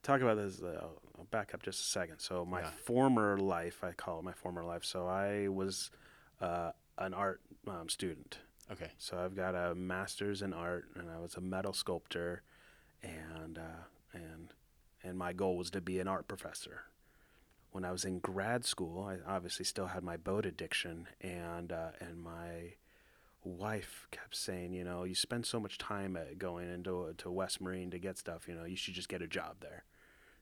[0.02, 0.80] talk about this uh,
[1.18, 2.70] i'll back up just a second so my Yeah.
[2.84, 5.90] former life i call it my former life so i was
[6.40, 8.38] uh, an art um, student
[8.72, 8.92] Okay.
[8.98, 12.42] So I've got a master's in art, and I was a metal sculptor,
[13.02, 13.82] and uh,
[14.14, 14.54] and
[15.02, 16.82] and my goal was to be an art professor.
[17.72, 21.90] When I was in grad school, I obviously still had my boat addiction, and uh,
[21.98, 22.74] and my
[23.42, 27.60] wife kept saying, you know, you spend so much time at going into to West
[27.60, 29.82] Marine to get stuff, you know, you should just get a job there,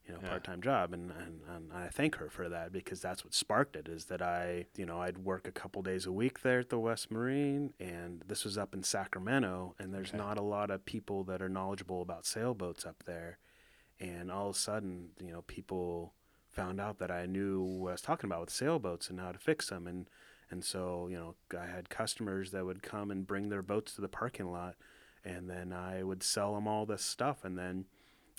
[0.09, 0.29] you know, Yeah.
[0.31, 3.77] part time job, and, and and I thank her for that because that's what sparked
[3.77, 3.89] it.
[3.89, 6.79] Is that I, you know, I'd work a couple days a week there at the
[6.79, 10.19] West Marine, and this was up in Sacramento, and there's Okay.
[10.19, 13.39] not a lot of people that are knowledgeable about sailboats up there,
[14.01, 16.15] and all of a sudden, you know, people
[16.51, 19.39] found out that I knew what I was talking about with sailboats and how to
[19.39, 20.09] fix them, and
[20.51, 24.01] and so you know, I had customers that would come and bring their boats to
[24.01, 24.77] the parking lot,
[25.23, 27.85] and then I would sell them all this stuff, and then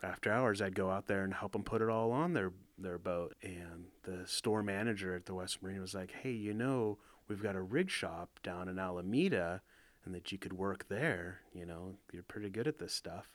[0.04, 2.98] after hours I'd go out there and help them put it all on their their
[2.98, 3.36] boat.
[3.44, 7.56] And the store manager at the West Marine was like, "Hey, you know, we've got
[7.56, 9.62] a rig shop down in Alameda,
[10.06, 11.42] and that you could work there.
[11.54, 13.28] You know, you're pretty good at this stuff."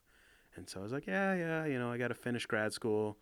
[0.56, 3.18] And so I was like, "Yeah, yeah, you know, I got to finish grad school."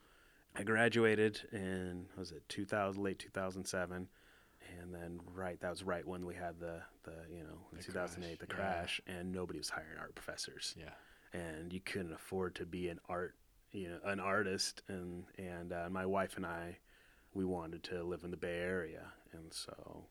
[0.54, 4.06] I graduated in was it 2000 late 2007
[4.78, 8.38] and then right that was right when we had the the you know The 2008
[8.38, 8.72] the crash, yeah.
[8.72, 10.90] crash and nobody was hiring art professors Yeah.
[11.32, 13.34] And you couldn't afford to be an art
[13.72, 16.78] you know an artist and and uh, my wife and I
[17.34, 20.04] we wanted to live in the Bay Area and so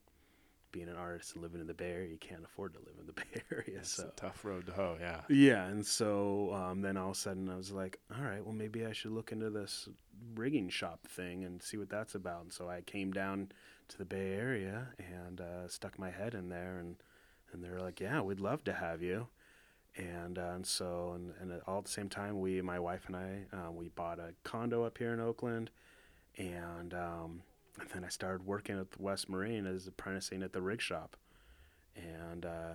[0.72, 3.06] being an artist and living in the Bay Area you can't afford to live in
[3.06, 4.98] the Bay Area It's so a tough road to hoe.
[5.00, 5.22] Yeah.
[5.30, 8.56] yeah, and so um, then all of a sudden I was like, all right, well
[8.56, 9.88] maybe I should look into this
[10.36, 12.44] rigging shop thing and see what that's about.
[12.44, 13.52] And so I came down
[13.90, 16.96] to the Bay Area and uh, stuck my head in there, and
[17.52, 19.28] and they're like, yeah, we'd love to have you.
[19.98, 23.16] And, uh, and so and, and all at the same time, we my wife and
[23.16, 25.70] I uh, we bought a condo up here in Oakland,
[26.38, 27.42] and um,
[27.80, 31.18] and then I started working at the West Marine as apprenticing at the rig shop,
[31.96, 32.46] and.
[32.46, 32.74] Uh,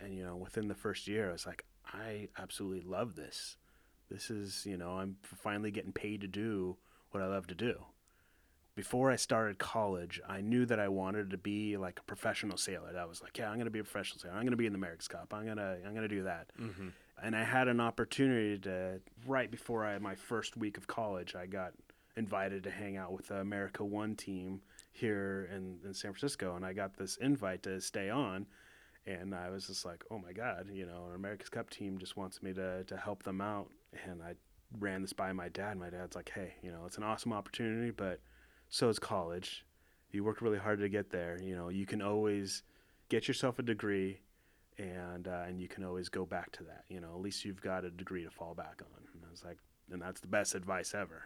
[0.00, 3.56] and you know within the first year i was like i absolutely love this.
[4.10, 6.76] This is you know i'm finally getting paid to do
[7.10, 7.82] what i love to do
[8.78, 12.92] before I started college, I knew that I wanted to be like a professional sailor.
[12.92, 14.34] That was like, yeah, I'm going to be a professional sailor.
[14.34, 15.34] I'm going to be in the America's Cup.
[15.34, 16.52] I'm going to I'm going to do that.
[16.60, 16.90] Mm-hmm.
[17.20, 21.46] And I had an opportunity to right before I my first week of college, I
[21.46, 21.72] got
[22.16, 24.60] invited to hang out with the America One team
[24.92, 28.46] here in, in San Francisco, and I got this invite to stay on.
[29.06, 32.16] And I was just like, oh my God, you know, an America's Cup team just
[32.16, 33.70] wants me to, to help them out.
[34.04, 34.34] And I
[34.78, 35.78] ran this by my dad.
[35.78, 38.20] My dad's like, hey, you know, it's an awesome opportunity, but
[38.68, 39.64] so is college.
[40.10, 41.38] You worked really hard to get there.
[41.42, 42.62] You know, you can always
[43.08, 44.20] get yourself a degree
[44.78, 46.84] and uh, and you can always go back to that.
[46.88, 49.02] You know, at least you've got a degree to fall back on.
[49.12, 49.58] And I was like,
[49.90, 51.24] and that's the best advice ever,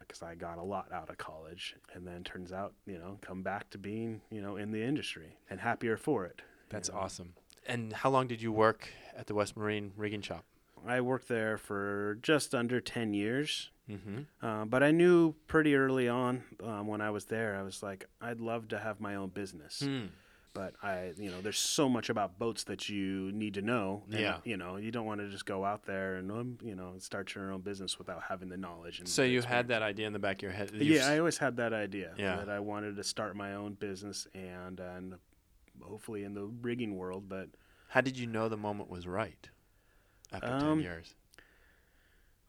[0.00, 3.42] because I got a lot out of college, and then turns out, you know, come
[3.42, 6.42] back to being, you know, in the industry and happier for it.
[6.70, 7.00] That's you know.
[7.00, 7.34] awesome.
[7.66, 10.44] And how long did you work at the West Marine rigging shop?
[10.86, 13.70] I worked there for just under ten years.
[13.90, 14.18] Mm-hmm.
[14.46, 18.08] Uh, but I knew pretty early on um, when I was there, I was like,
[18.20, 19.80] I'd love to have my own business.
[19.80, 20.06] Hmm.
[20.54, 24.02] but I, you know, there's so much about boats that you need to know.
[24.10, 24.38] and, Yeah.
[24.44, 27.34] You know, you don't want to just go out there and, um, you know, start
[27.34, 28.98] your own business without having the knowledge.
[29.00, 29.44] And So you experience.
[29.56, 30.70] had that idea in the back of your head.
[30.72, 32.36] You've Yeah, I always had that idea Yeah.
[32.36, 35.16] that I wanted to start my own business and, and
[35.82, 37.28] hopefully in the rigging world.
[37.28, 37.50] But
[37.88, 39.50] how did you know the moment was right?
[40.32, 41.14] After ten Um, years,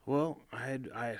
[0.07, 1.17] well, I had, I,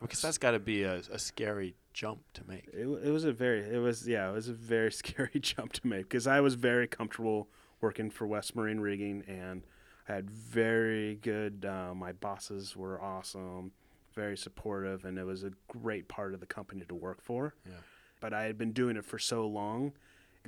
[0.00, 2.68] because that's got to be a, a scary jump to make.
[2.72, 5.86] it, it was a very, it was, yeah, it was a very scary jump to
[5.86, 7.48] make because I was very comfortable
[7.80, 9.62] working for West Marine Rigging and
[10.08, 13.72] I had very good, uh, my bosses were awesome,
[14.14, 17.54] very supportive, and it was a great part of the company to work for.
[17.64, 17.72] Yeah.
[18.20, 19.92] But I had been doing it for so long,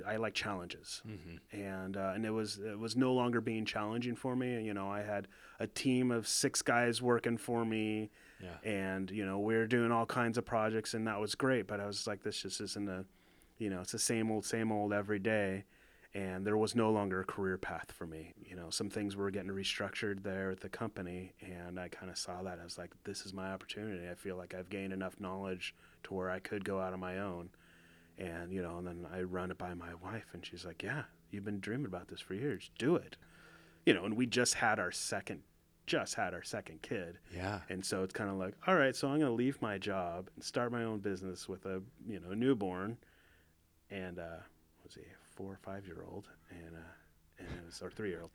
[0.06, 1.02] I like challenges.
[1.06, 1.56] Mm-hmm.
[1.60, 4.62] and uh, and it was it was no longer being challenging for me.
[4.64, 5.28] You know, I had
[5.60, 8.10] a team of six guys working for me,
[8.42, 8.58] Yeah.
[8.70, 11.66] and you know we were doing all kinds of projects, and that was great.
[11.66, 13.04] But I was like, this just isn't a,
[13.58, 15.64] you know, it's the same old, same old every day,
[16.14, 18.34] and there was no longer a career path for me.
[18.44, 22.18] You know, some things were getting restructured there at the company, and I kind of
[22.18, 22.58] saw that.
[22.60, 24.08] I was like, this is my opportunity.
[24.10, 27.18] I feel like I've gained enough knowledge to where I could go out on my
[27.18, 27.48] own
[28.18, 31.02] and you know and then i run it by my wife and she's like yeah
[31.30, 32.70] you've been dreaming about this for years.
[32.78, 33.16] Do it.
[33.84, 35.42] You know and we just had our second
[35.86, 37.18] just had our second kid.
[37.34, 37.60] Yeah.
[37.68, 40.28] and so it's kind of like all right so i'm going to leave my job
[40.34, 42.96] and start my own business with a you know a newborn
[43.90, 44.40] and uh
[44.82, 45.02] was he
[45.36, 48.30] four or five year old and uh and it was or three year old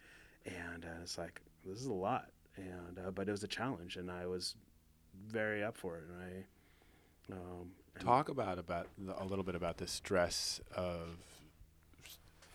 [0.46, 2.30] and uh, it's like this is a lot.
[2.58, 4.56] And uh, but it was a challenge and i was
[5.28, 6.04] very up for it.
[6.10, 11.18] And i um Talk about about the, a little bit about the stress of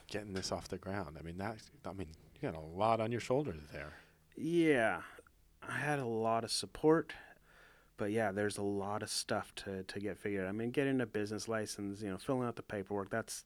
[0.09, 1.17] getting this off the ground.
[1.19, 1.57] I mean that.
[1.85, 2.09] I mean
[2.41, 3.95] you got a lot on your shoulders there.
[4.37, 5.01] Yeah,
[5.67, 7.13] I had a lot of support,
[7.97, 10.45] but yeah, there's a lot of stuff to, to get figured.
[10.45, 10.49] out.
[10.49, 13.45] I mean, getting a business license, you know, filling out the paperwork, that's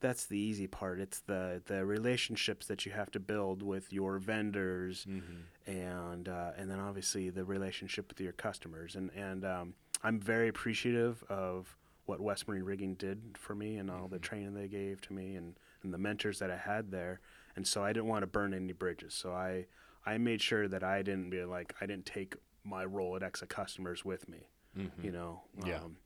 [0.00, 1.00] that's the easy part.
[1.00, 5.70] It's the the relationships that you have to build with your vendors Mm-hmm.
[5.70, 8.96] and uh, and then obviously the relationship with your customers.
[8.96, 13.90] And and um, I'm very appreciative of what West Marine Rigging did for me and
[13.90, 14.22] all the Mhm.
[14.22, 17.20] training they gave to me and, and the mentors that I had there.
[17.56, 19.14] And so I didn't want to burn any bridges.
[19.14, 19.66] So I
[20.04, 23.48] I made sure that I didn't be like I didn't take my role at Exa
[23.48, 24.48] customers with me.
[24.76, 25.04] Mm-hmm.
[25.04, 25.42] You know.
[25.64, 25.82] Yeah.
[25.82, 25.96] Um,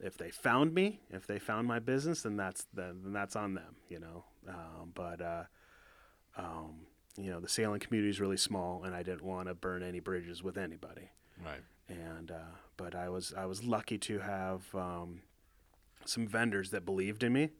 [0.00, 3.54] if they found me, if they found my business, then that's then, then that's on
[3.54, 4.24] them, you know.
[4.48, 5.44] Um, but uh,
[6.36, 9.82] um, you know, the sailing community is really small, and I didn't want to burn
[9.82, 11.10] any bridges with anybody.
[11.44, 11.60] Right.
[11.92, 15.20] And uh, but I was I was lucky to have um,
[16.04, 17.50] some vendors that believed in me,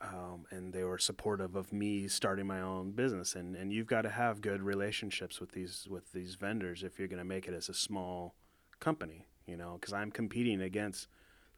[0.00, 3.34] um, and they were supportive of me starting my own business.
[3.34, 7.08] And, and you've got to have good relationships with these with these vendors if you're
[7.08, 8.34] going to make it as a small
[8.80, 9.26] company.
[9.46, 11.08] You know, because I'm competing against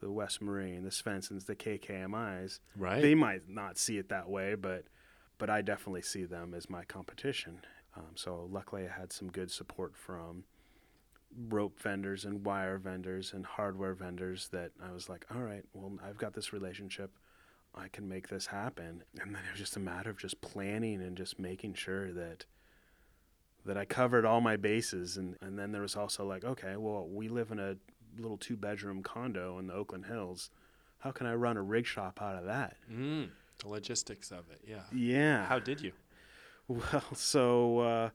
[0.00, 2.60] the West Marine, the Svendsens, the KKMIs.
[2.76, 3.00] Right.
[3.00, 4.84] They might not see it that way, but
[5.38, 7.60] but I definitely see them as my competition.
[7.96, 10.44] Um, so luckily, I had some good support from
[11.48, 15.92] rope vendors and wire vendors and hardware vendors that I was like, all right, well,
[16.06, 17.10] I've got this relationship.
[17.74, 19.02] I can make this happen.
[19.20, 22.46] And then it was just a matter of just planning and just making sure that
[23.66, 25.16] that I covered all my bases.
[25.16, 27.76] And, and then there was also like, okay, well, we live in a
[28.16, 30.50] little two bedroom condo in the Oakland Hills.
[30.98, 32.76] How can I run a rig shop out of that?
[32.90, 33.28] Mm.
[33.58, 34.60] The logistics of it.
[34.66, 34.82] Yeah.
[34.92, 35.46] Yeah.
[35.46, 35.92] How did you?
[36.68, 38.10] Well, so uh,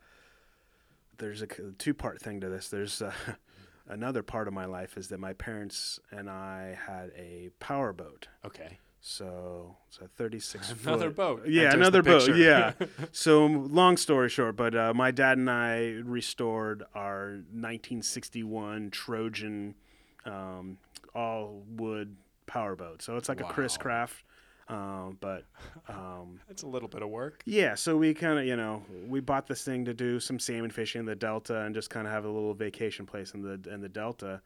[1.21, 1.47] there's a
[1.77, 2.67] two part thing to this.
[2.67, 3.13] There's uh,
[3.87, 8.27] another part of my life is that my parents and I had a power boat.
[8.45, 8.79] Okay.
[9.03, 11.15] So it's a 36 Another foot.
[11.15, 11.47] boat.
[11.47, 12.35] Yeah, another boat.
[12.35, 12.73] Yeah.
[13.11, 19.75] so long story short, but uh, my dad and I restored our 1961 Trojan
[20.25, 20.77] um,
[21.15, 22.15] all wood
[22.45, 23.01] powerboat.
[23.01, 23.49] So it's like Wow.
[23.49, 24.23] a Chris Craft,
[24.71, 25.43] um, but
[25.89, 27.43] um, That's a little bit of work.
[27.45, 27.75] yeah.
[27.75, 30.99] So we kind of you know we bought this thing to do some salmon fishing
[30.99, 33.81] in the Delta and just kind of have a little vacation place in the in
[33.81, 34.41] the Delta.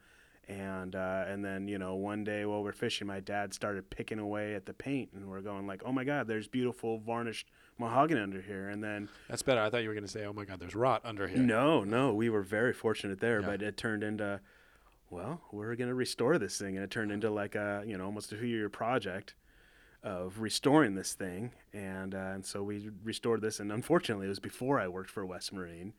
[0.47, 4.19] And uh, and then you know one day while we're fishing, my dad started picking
[4.19, 7.47] away at the paint, and we're going like, oh my god, there's beautiful varnished
[7.79, 8.69] mahogany under here.
[8.69, 9.59] And then That's better.
[9.61, 11.83] I thought you were going to say, "Oh my God, there's rot under here." no,
[11.83, 13.47] no, we were very fortunate there, Yeah.
[13.47, 14.39] but it turned into,
[15.09, 18.31] well, we're gonna restore this thing, and it turned into like a you know almost
[18.31, 19.33] a two-year project
[20.05, 24.39] of restoring this thing, and uh, and so we restored this, and unfortunately, it was
[24.39, 25.93] before I worked for West Marine,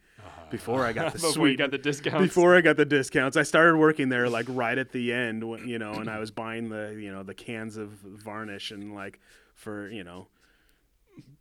[0.48, 2.22] before I got the Before sweet, got the discounts.
[2.22, 3.36] before I got the discounts.
[3.36, 6.30] I started working there like right at the end, when, you know, and I was
[6.42, 9.18] buying the you know the cans of varnish and like
[9.54, 10.28] for you know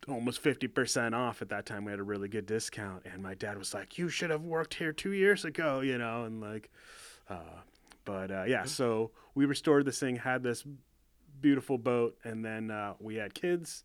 [0.08, 3.58] almost 50% off at that time we had a really good discount and my dad
[3.58, 6.70] was like you should have worked here two years ago you know and like
[7.28, 7.60] uh,
[8.06, 10.64] but uh, yeah so we restored this thing had this
[11.40, 13.84] beautiful boat and then uh, we had kids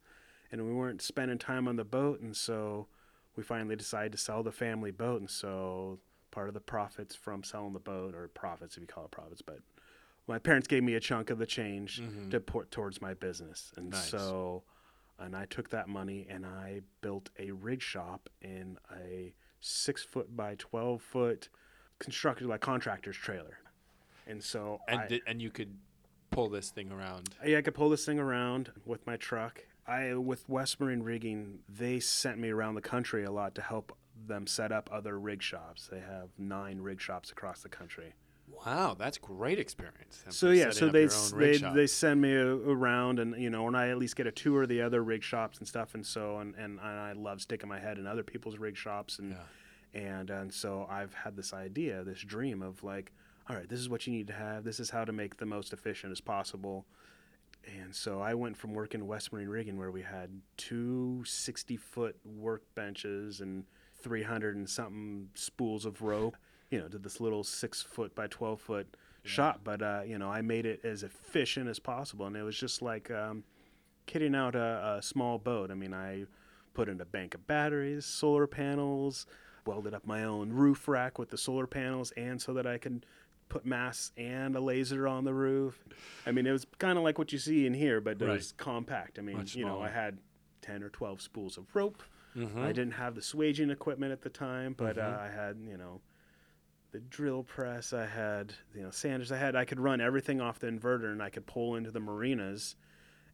[0.52, 2.88] and we weren't spending time on the boat and so
[3.36, 5.99] we finally decided to sell the family boat and so
[6.32, 9.41] part of the profits from selling the boat or profits if you call it profits
[9.41, 9.60] but
[10.28, 13.89] my parents gave me a chunk of the change to put towards my business and
[13.91, 14.10] Nice.
[14.10, 14.64] so
[15.20, 20.36] and I took that money and I built a rig shop in a six foot
[20.36, 21.49] by twelve foot
[21.99, 23.60] constructed like contractor's trailer.
[24.26, 25.76] And so and I, and you could
[26.32, 27.29] pull this thing around.
[27.45, 29.65] yeah, I could pull this thing around with my truck.
[29.88, 33.95] I with West Marine Rigging, they sent me around the country a lot to help
[34.27, 35.88] them set up other rig shops.
[35.91, 38.13] They have nine rig shops across the country.
[38.65, 40.23] Wow, that's great experience.
[40.29, 43.41] So yeah, so they your s- own rig they they send me a, around, and
[43.41, 45.67] you know, and I at least get a tour of the other rig shops and
[45.67, 48.77] stuff, and so and and, and I love sticking my head in other people's rig
[48.77, 49.36] shops, and
[49.93, 53.11] and and so I've had this idea, this dream of like,
[53.52, 55.45] all right, this is what you need to have, this is how to make the
[55.45, 56.86] most efficient as possible.
[57.82, 61.76] And so I went from working in West Marine rigging where we had two 60
[61.76, 63.66] foot workbenches and
[64.02, 66.38] 300 and something spools of rope,
[66.70, 69.60] you know, to this little six foot by 12 foot shop.
[69.66, 72.28] But, uh, you know, I made it as efficient as possible.
[72.28, 73.43] And it was just like um,
[74.08, 75.72] kitting out a, a small boat.
[75.72, 76.24] I mean, I
[76.74, 79.26] put in a bank of batteries, solar panels,
[79.66, 83.06] welded up my own roof rack with the solar panels, and so that I could
[83.52, 85.84] put masts and a laser on the roof.
[86.26, 88.36] I mean, it was kind of like what you see in here, but it Right.
[88.36, 89.20] was compact.
[89.20, 89.88] I mean, Much you know, smaller.
[89.88, 90.20] I had
[90.62, 92.02] 10 or 12 spools of rope.
[92.34, 92.56] Mhm.
[92.64, 95.04] I didn't have the swaging equipment at the time, but Mhm.
[95.04, 95.99] uh, I had, you know,
[96.91, 97.91] the drill press.
[97.91, 99.34] I had, you know, sanders.
[99.34, 101.99] I had, I could run everything off the inverter and I could pull into the
[101.99, 102.78] marinas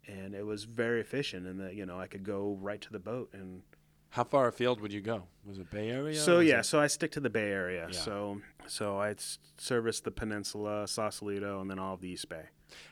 [0.08, 3.00] and it was very efficient and that, you know, I could go right to the
[3.00, 3.62] boat and
[4.10, 5.24] How far afield would you go?
[5.46, 6.16] Was it Bay Area?
[6.20, 7.88] so yeah, it- so I stick to the Bay Area.
[7.92, 7.98] Yeah.
[7.98, 9.16] So so I
[9.58, 12.44] service the peninsula, Sausalito, and then all of the East Bay.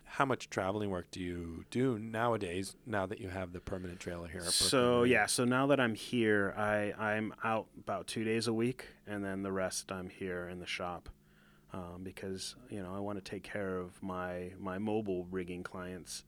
[0.06, 2.76] How much traveling work do you do nowadays?
[2.86, 4.42] Now that you have the permanent trailer here.
[4.42, 8.88] So yeah, so now that I'm here, I I'm out about two days a week,
[9.06, 11.10] and then the rest I'm here in the shop,
[11.74, 16.24] um, because you know I want to take care of my my mobile rigging clients,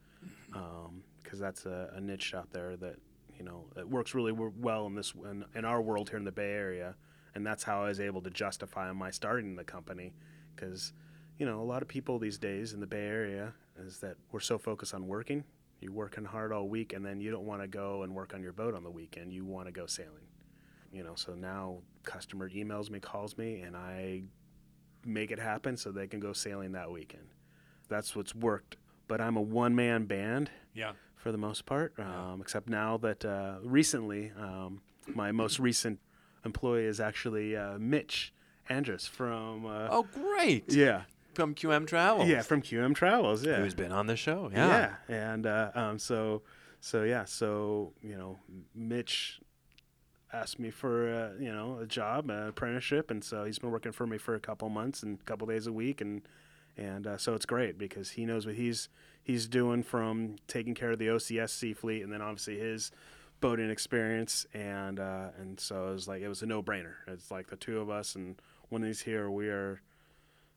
[1.24, 2.98] because that's a, a niche out there that
[3.38, 6.32] you know it works really well in this in, in our world here in the
[6.32, 6.96] Bay Area,
[7.36, 10.14] and that's how I was able to justify my starting the company,
[10.56, 10.94] because
[11.38, 14.40] you know a lot of people these days in the Bay Area is that we're
[14.40, 15.44] so focused on working.
[15.80, 18.42] You're working hard all week and then you don't want to go and work on
[18.42, 19.32] your boat on the weekend.
[19.32, 20.26] You want to go sailing.
[20.92, 24.24] You know so now customer emails me calls me and i
[25.06, 27.28] make it happen so they can go sailing that weekend.
[27.90, 28.78] That's what's worked.
[29.08, 30.50] But i'm a one-man band.
[30.74, 30.94] Yeah.
[31.28, 34.80] For the most part um, except now that uh, recently um,
[35.14, 36.00] my most recent
[36.46, 38.34] employee is actually uh, mitch
[38.70, 40.72] andrus from uh, Oh, great.
[40.72, 41.02] yeah
[41.34, 42.30] From QM Travels.
[42.30, 44.50] yeah from qm travels yeah Who's been on the show?
[44.54, 44.96] Yeah.
[45.10, 46.44] yeah, and uh, um, so
[46.80, 48.38] so yeah, so you know,
[48.74, 49.42] Mitch
[50.32, 53.92] asked me for uh, you know a job, an apprenticeship, and so he's been working
[53.92, 56.22] for me for a couple months and a couple days a week, and
[56.78, 58.90] and uh, so it's great because he knows what he's
[59.28, 62.92] he's doing from taking care of the OCSC Fleet, and then obviously his
[63.42, 66.94] boating experience, and uh, and so it was like it was a no brainer.
[67.08, 69.82] It's like the two of us, and when he's here, we are.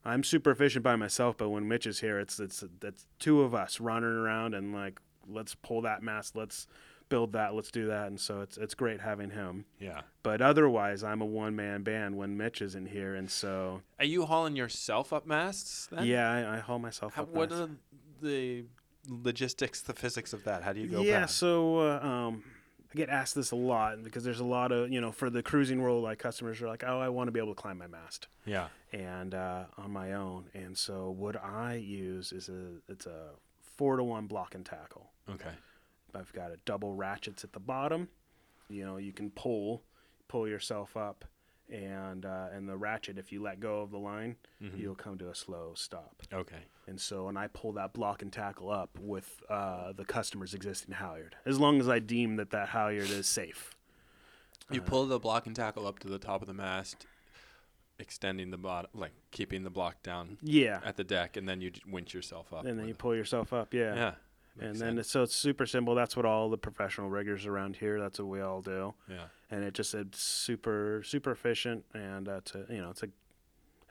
[0.03, 3.55] I'm super efficient by myself, but when Mitch is here, it's it's it's two of
[3.55, 6.67] us running around and like let's pull that mast, let's
[7.11, 9.67] build that, let's do that, and so it's it's great having him.
[9.79, 10.03] Yeah.
[10.23, 14.25] But otherwise, I'm a one man band when Mitch isn't here, and so Are you
[14.25, 15.89] hauling yourself up masts?
[15.91, 16.07] Then?
[16.07, 17.29] yeah, I, I haul myself How, up.
[17.31, 17.69] what nice.
[18.23, 18.65] Are the
[19.09, 20.63] logistics, the physics of that?
[20.63, 21.01] How do you go?
[21.03, 22.45] yeah, about so uh, um,
[22.93, 25.43] I get asked this a lot because there's a lot of you know for the
[25.43, 27.87] cruising world, like customers are like, oh, I want to be able to climb my
[27.87, 28.29] mast.
[28.45, 28.69] yeah.
[28.93, 30.47] and uh, on my own.
[30.55, 33.31] And so what I use is a it's a
[33.77, 35.11] four to one block and tackle.
[35.29, 35.53] Okay.
[36.15, 38.09] I've got a double ratchets at the bottom.
[38.69, 39.83] You know, you can pull
[40.29, 41.25] pull yourself up,
[41.71, 44.79] and uh, and the ratchet, if you let go of the line, Mhm.
[44.79, 46.23] you'll come to a slow stop.
[46.33, 46.63] Okay.
[46.91, 50.95] And so, and I pull that block and tackle up with uh, the customer's existing
[50.97, 53.71] halyard, as long as I deem that that halyard is safe.
[54.73, 57.07] You Uh, pull the block and tackle up to the top of the mast,
[57.99, 61.71] extending the bottom, like keeping the block down Yeah, at the deck, and then you
[61.71, 62.65] j- winch yourself up.
[62.65, 62.99] and then you it.
[62.99, 63.73] pull yourself up.
[63.73, 63.95] Yeah.
[63.95, 64.13] yeah.
[64.61, 65.95] And then it's, so it's super simple.
[65.95, 68.01] That's what all the professional riggers around here.
[68.01, 68.95] That's what we all do.
[69.09, 69.27] yeah.
[69.51, 73.09] and it just it's super super efficient and uh, to you know it's a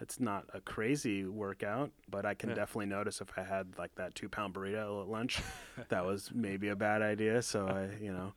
[0.02, 2.56] it's not a crazy workout but i can Yeah.
[2.56, 5.42] definitely notice if i had like that two pound burrito at lunch
[5.90, 8.34] that was maybe a bad idea so i you know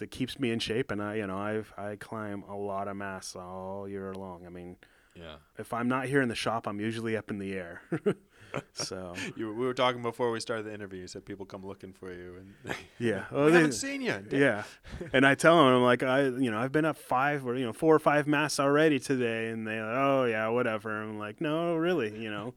[0.00, 2.96] it keeps me in shape and i you know i've i climb a lot of
[2.96, 4.76] mass all year long i mean
[5.14, 5.36] Yeah.
[5.58, 7.82] if i'm not here in the shop i'm usually up in the air
[8.72, 11.00] so You, we were talking before we started the interview.
[11.02, 14.24] You said people come looking for you, and yeah we they- haven't seen you.
[14.30, 14.64] yeah
[15.12, 17.64] and i tell them i'm like i you know i've been up five or you
[17.64, 21.40] know four or five mass already today and they're like oh yeah whatever i'm like
[21.40, 22.54] no really you know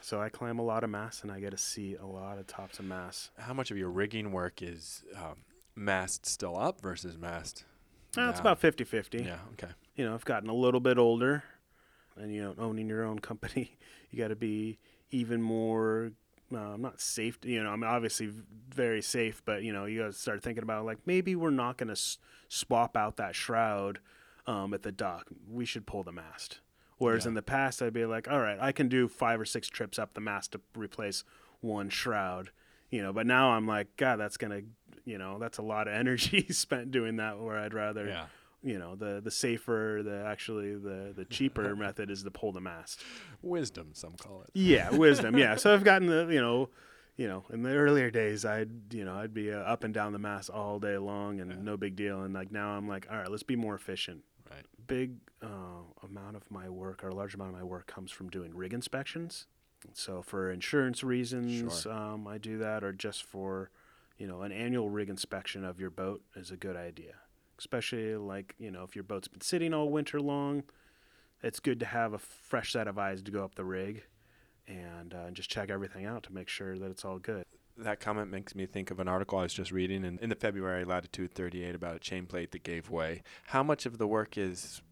[0.00, 2.46] so i climb a lot of mass and i get to see a lot of
[2.46, 5.36] tops of mass How much of your rigging work is um,
[5.74, 7.64] mast still up versus mast?
[8.16, 9.36] Uh, it's about 50 50 Yeah.
[9.52, 9.72] Okay.
[9.96, 11.44] you know i've gotten a little bit older
[12.16, 13.76] and you know owning your own company
[14.10, 14.78] you got to be
[15.12, 16.12] even more
[16.54, 18.30] uh, not safe you know i'm obviously
[18.68, 21.76] very safe but you know you got to start thinking about like maybe we're not
[21.78, 23.98] going to s- swap out that shroud
[24.46, 26.60] um, at the dock we should pull the mast
[26.98, 27.28] whereas Yeah.
[27.30, 29.98] in the past i'd be like all right i can do five or six trips
[29.98, 31.24] up the mast to replace
[31.60, 32.50] one shroud
[32.90, 34.62] you know but now i'm like god that's going to
[35.10, 38.26] you know that's a lot of energy spent doing that where i'd rather Yeah.
[38.62, 42.60] You know the the safer the actually the the cheaper method is to pull the
[42.60, 43.02] mast
[43.42, 44.50] Wisdom, some call it.
[44.54, 46.68] yeah wisdom yeah so i've gotten the you know
[47.16, 50.12] you know in the earlier days i'd you know i'd be uh, up and down
[50.12, 51.56] the mast all day long and Yeah.
[51.60, 54.66] no big deal and like now i'm like all right let's be more efficient Right.
[54.86, 55.46] big uh,
[56.02, 58.72] amount of my work or a large amount of my work comes from doing rig
[58.74, 59.46] inspections
[59.94, 61.92] so for insurance reasons Sure.
[61.92, 63.70] um, i do that or just for
[64.18, 67.14] you know an annual rig inspection of your boat is a good idea
[67.62, 70.64] especially like you know if your boat's been sitting all winter long
[71.44, 74.02] it's good to have a fresh set of eyes to go up the rig
[74.66, 77.44] and uh, just check everything out to make sure that it's all good
[77.78, 80.34] That comment makes me think of an article I was just reading in, in the
[80.34, 83.22] February Latitude 38 about a chain plate that gave way.
[83.46, 84.82] How much of the work is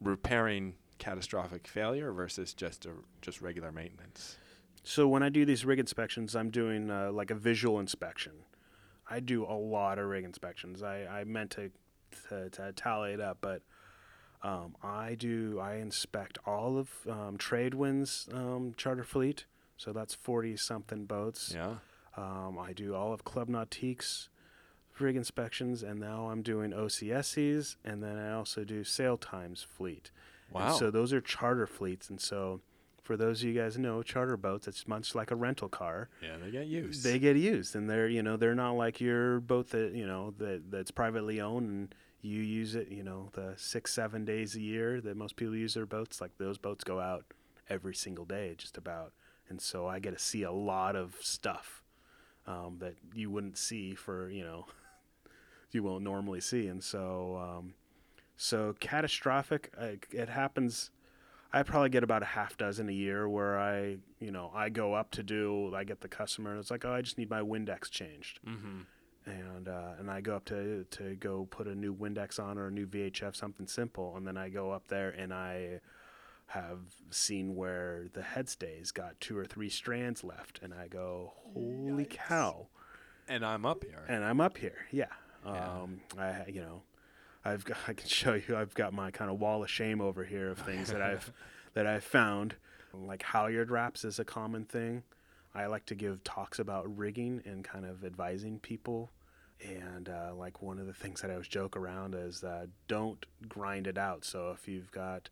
[0.00, 2.90] repairing catastrophic failure versus just a,
[3.22, 4.36] just regular maintenance?
[4.82, 8.32] So when I do these rig inspections, I'm doing uh, like a visual inspection.
[9.08, 10.82] I do a lot of rig inspections.
[10.82, 11.70] I, I meant to,
[12.28, 13.62] to to tally it up, but
[14.42, 19.44] um, I do I inspect all of um, Tradewind's um, charter fleet.
[19.76, 21.52] So that's forty something boats.
[21.54, 21.76] Yeah.
[22.16, 24.28] Um, I do all of Club Nautique's
[24.98, 30.10] rig inspections, and now I'm doing OCSC's, and then I also do SailTime's fleet.
[30.52, 30.72] And Wow.
[30.76, 32.60] so those are charter fleets, and so
[33.10, 36.08] for those of you guys who know charter boats, it's much like a rental car.
[36.22, 37.02] yeah, they get used.
[37.02, 40.32] They get used, and they're you know they're not like your boat that you know
[40.38, 44.60] that that's privately owned and you use it you know the six seven days a
[44.60, 46.20] year that most people use their boats.
[46.20, 47.24] Like those boats go out
[47.68, 49.12] every single day, just about,
[49.48, 51.82] and so I get to see a lot of stuff
[52.46, 54.66] um, that you wouldn't see for you know
[55.72, 57.74] you won't normally see, and so um,
[58.36, 59.72] so catastrophic.
[59.76, 60.92] Uh, it happens.
[61.52, 64.94] I probably get about a half dozen a year where I, you know, I go
[64.94, 65.72] up to do.
[65.74, 68.80] I get the customer, and it's like, oh, I just need my Windex changed, mm-hmm.
[69.26, 72.68] and uh, and I go up to to go put a new Windex on or
[72.68, 75.80] a new VHF, something simple, and then I go up there and I
[76.46, 76.78] have
[77.10, 82.04] seen where the head stays got two or three strands left, and I go, holy
[82.04, 82.10] Yikes.
[82.10, 82.66] cow!
[83.28, 84.04] And I'm up here.
[84.08, 84.86] and I'm up here.
[84.90, 85.06] Yeah.
[85.44, 85.80] Yeah.
[85.82, 86.82] Um, I you know,
[87.44, 88.56] I've got, I can show you.
[88.56, 91.32] I've got my kind of wall of shame over here of things that I've
[91.74, 92.54] that I've found.
[92.92, 95.04] Like halyard wraps is a common thing.
[95.54, 99.10] I like to give talks about rigging and kind of advising people.
[99.64, 103.24] And uh, like one of the things that I always joke around is uh, don't
[103.48, 104.24] grind it out.
[104.24, 105.28] So if you've got,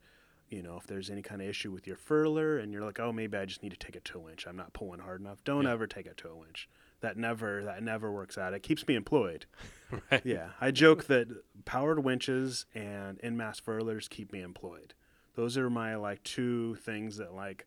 [0.51, 3.11] you know, if there's any kind of issue with your furler and you're like, oh,
[3.13, 4.47] maybe I just need to take it to a winch.
[4.47, 5.43] I'm not pulling hard enough.
[5.45, 5.73] Don't Yeah.
[5.73, 6.69] ever take it to a winch.
[7.01, 8.55] That never that never works out.
[8.55, 9.47] It keeps me employed.
[10.11, 10.25] right.
[10.25, 11.29] Yeah, I joke that
[11.65, 14.95] powered winches and in mast furlers keep me employed.
[15.35, 17.67] Those are my like two things that like,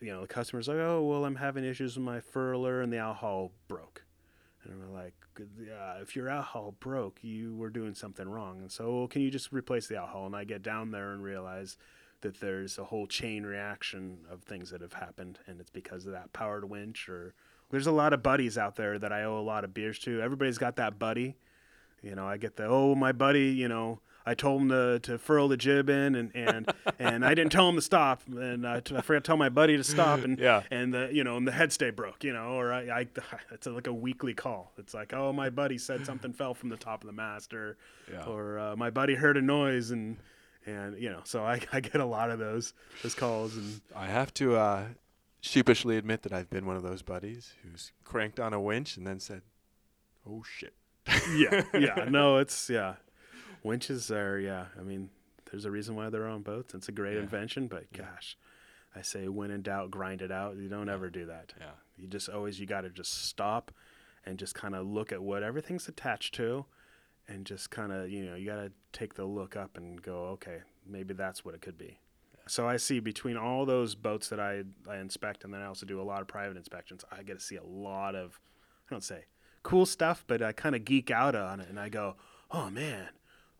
[0.00, 2.98] you know, the customer's like, oh well, I'm having issues with my furler and the
[2.98, 4.04] outhaul broke,
[4.64, 5.14] and we're like,
[5.58, 9.30] yeah, if your outhaul broke, you were doing something wrong, and so well, can you
[9.30, 10.26] just replace the outhaul?
[10.26, 11.78] And I get down there and realize
[12.20, 16.12] that there's a whole chain reaction of things that have happened, and it's because of
[16.12, 17.08] that powered winch.
[17.08, 17.34] Or
[17.70, 20.20] there's a lot of buddies out there that I owe a lot of beers to.
[20.20, 21.36] Everybody's got that buddy.
[22.02, 23.46] You know, I get the oh my buddy.
[23.50, 27.34] You know, I told him to, to furl the jib in, and and, and I
[27.34, 29.82] didn't tell him to stop, and I, t- I forgot to tell my buddy to
[29.84, 30.62] stop, and Yeah.
[30.70, 33.06] and the you know and the headstay broke, you know, or I, I
[33.52, 34.72] it's like a weekly call.
[34.78, 37.76] It's like oh my buddy said something fell from the top of the master
[38.10, 38.24] Yeah.
[38.24, 40.16] or uh, my buddy heard a noise, and
[40.66, 44.06] and you know, so I, I get a lot of those those calls, and I
[44.06, 44.84] have to uh,
[45.48, 49.06] sheepishly admit that I've been one of those buddies who's cranked on a winch and
[49.06, 49.42] then said,
[50.28, 50.74] "Oh shit."
[51.34, 52.96] yeah, yeah, no, it's yeah,
[53.62, 54.66] winches are yeah.
[54.78, 55.10] I mean,
[55.50, 56.74] there's a reason why they're on boats.
[56.74, 57.20] It's a great Yeah.
[57.22, 58.02] invention, but Yeah.
[58.14, 58.36] gosh,
[58.94, 60.56] I say when in doubt, grind it out.
[60.56, 61.54] You don't ever do that.
[61.58, 61.70] Yeah.
[61.96, 63.72] You just always you got to just stop
[64.26, 66.66] and just kind of look at what everything's attached to,
[67.26, 70.24] and just kind of you know you got to take the look up and go,
[70.34, 71.98] okay, maybe that's what it could be.
[72.48, 75.86] So I see between all those boats that I, I inspect, and then I also
[75.86, 77.04] do a lot of private inspections.
[77.12, 78.40] I get to see a lot of,
[78.88, 79.26] I don't say
[79.62, 82.16] cool stuff, but I kind of geek out on it, and I go,
[82.50, 83.08] oh man,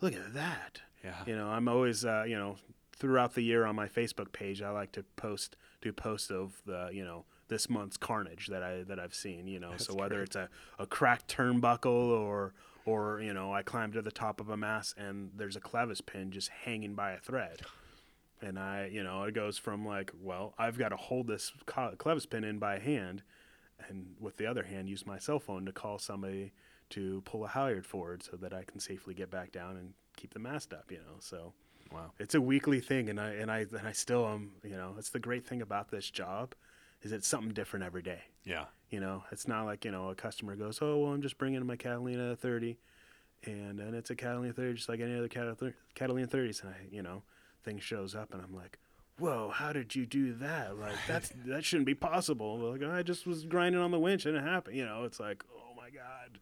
[0.00, 0.80] look at that.
[1.04, 1.22] Yeah.
[1.26, 2.56] You know, I'm always, uh, you know,
[2.96, 6.90] throughout the year on my Facebook page, I like to post, do posts of the,
[6.92, 9.46] you know, this month's carnage that I that I've seen.
[9.46, 10.26] You know, so whether great.
[10.28, 12.52] it's a, a cracked turnbuckle or
[12.84, 16.04] or you know, I climbed to the top of a mast and there's a clevis
[16.04, 17.62] pin just hanging by a thread.
[18.40, 22.28] And I, you know, it goes from like, well, I've got to hold this clevis
[22.28, 23.22] pin in by hand,
[23.88, 26.52] and with the other hand, use my cell phone to call somebody
[26.90, 30.32] to pull a halyard forward so that I can safely get back down and keep
[30.34, 30.90] the mast up.
[30.90, 31.52] You know, so
[31.92, 32.12] Wow.
[32.18, 34.52] it's a weekly thing, and I and I and I still am.
[34.62, 36.54] You know, it's the great thing about this job,
[37.02, 38.22] is it's something different every day.
[38.44, 38.66] Yeah.
[38.90, 41.64] You know, it's not like you know a customer goes, oh well, I'm just bringing
[41.66, 42.78] my Catalina 30,
[43.44, 47.02] and and it's a Catalina 30 just like any other Catalina 30s, and I you
[47.02, 47.22] know,
[47.64, 48.78] thing shows up, and I'm like.
[49.20, 49.50] Whoa!
[49.52, 50.78] How did you do that?
[50.78, 52.56] Like that's that shouldn't be possible.
[52.70, 54.76] Like I just was grinding on the winch and it happened.
[54.76, 56.38] You know, it's like, oh my god.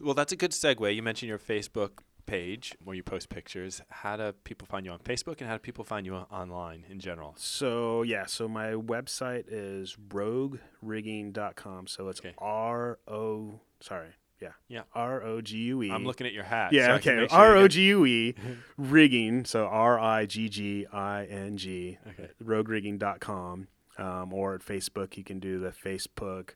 [0.00, 0.92] Well, that's a good segue.
[0.92, 3.80] You mentioned your Facebook page where you post pictures.
[3.90, 6.98] How do people find you on Facebook and how do people find you online in
[6.98, 7.34] general?
[7.36, 11.86] So yeah, so my website is roguerigging.com.
[11.86, 12.34] So it's Okay.
[12.38, 14.10] R O sorry,
[14.40, 14.52] yeah.
[14.68, 14.82] Yeah.
[14.94, 15.90] R O G U E.
[15.90, 16.72] I'm looking at your hat.
[16.72, 17.16] Yeah, so okay.
[17.16, 18.34] make sure you R O G U E
[18.76, 19.44] rigging.
[19.44, 21.98] So R I G G I N G.
[22.08, 22.30] Okay.
[22.42, 23.68] Roguerigging.com.
[23.98, 26.50] Um, or at Facebook, you can do the Facebook.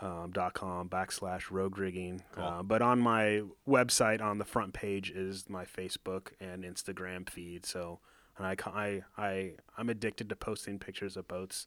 [0.00, 2.24] Um, dot com backslash rogue rigging.
[2.32, 2.42] Cool.
[2.42, 7.64] Uh, but on my website, on the front page, is my Facebook and Instagram feed.
[7.64, 8.00] So
[8.36, 11.66] and I, I, I I'm addicted to posting pictures of boats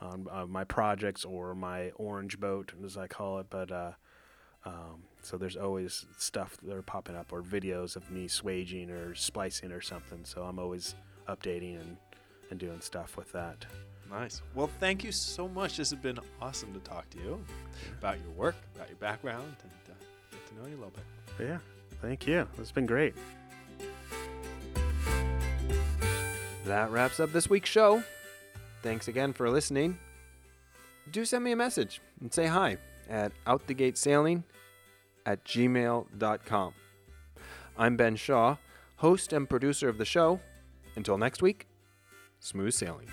[0.00, 3.46] on uh, my projects or my orange boat, as I call it.
[3.50, 3.92] But uh,
[4.64, 9.14] um, so there's always stuff that are popping up or videos of me swaging or
[9.14, 10.20] splicing or something.
[10.24, 10.94] So I'm always
[11.28, 11.96] updating and,
[12.50, 13.64] and doing stuff with that.
[14.10, 14.42] Nice.
[14.54, 15.78] Well, thank you so much.
[15.78, 17.44] This has been awesome to talk to you
[17.98, 21.46] about your work, about your background, and uh, get to know you a little bit.
[21.46, 21.58] Yeah,
[22.02, 22.46] thank you.
[22.58, 23.14] It's been great.
[26.66, 28.02] That wraps up this week's show.
[28.82, 29.98] Thanks again for listening.
[31.10, 32.76] Do send me a message and say hi
[33.08, 34.42] at outthegatesailing
[35.26, 36.74] at gmail.com.
[37.76, 38.56] I'm Ben Shaw,
[38.96, 40.40] host and producer of the show.
[40.96, 41.66] Until next week,
[42.38, 43.08] smooth sailing.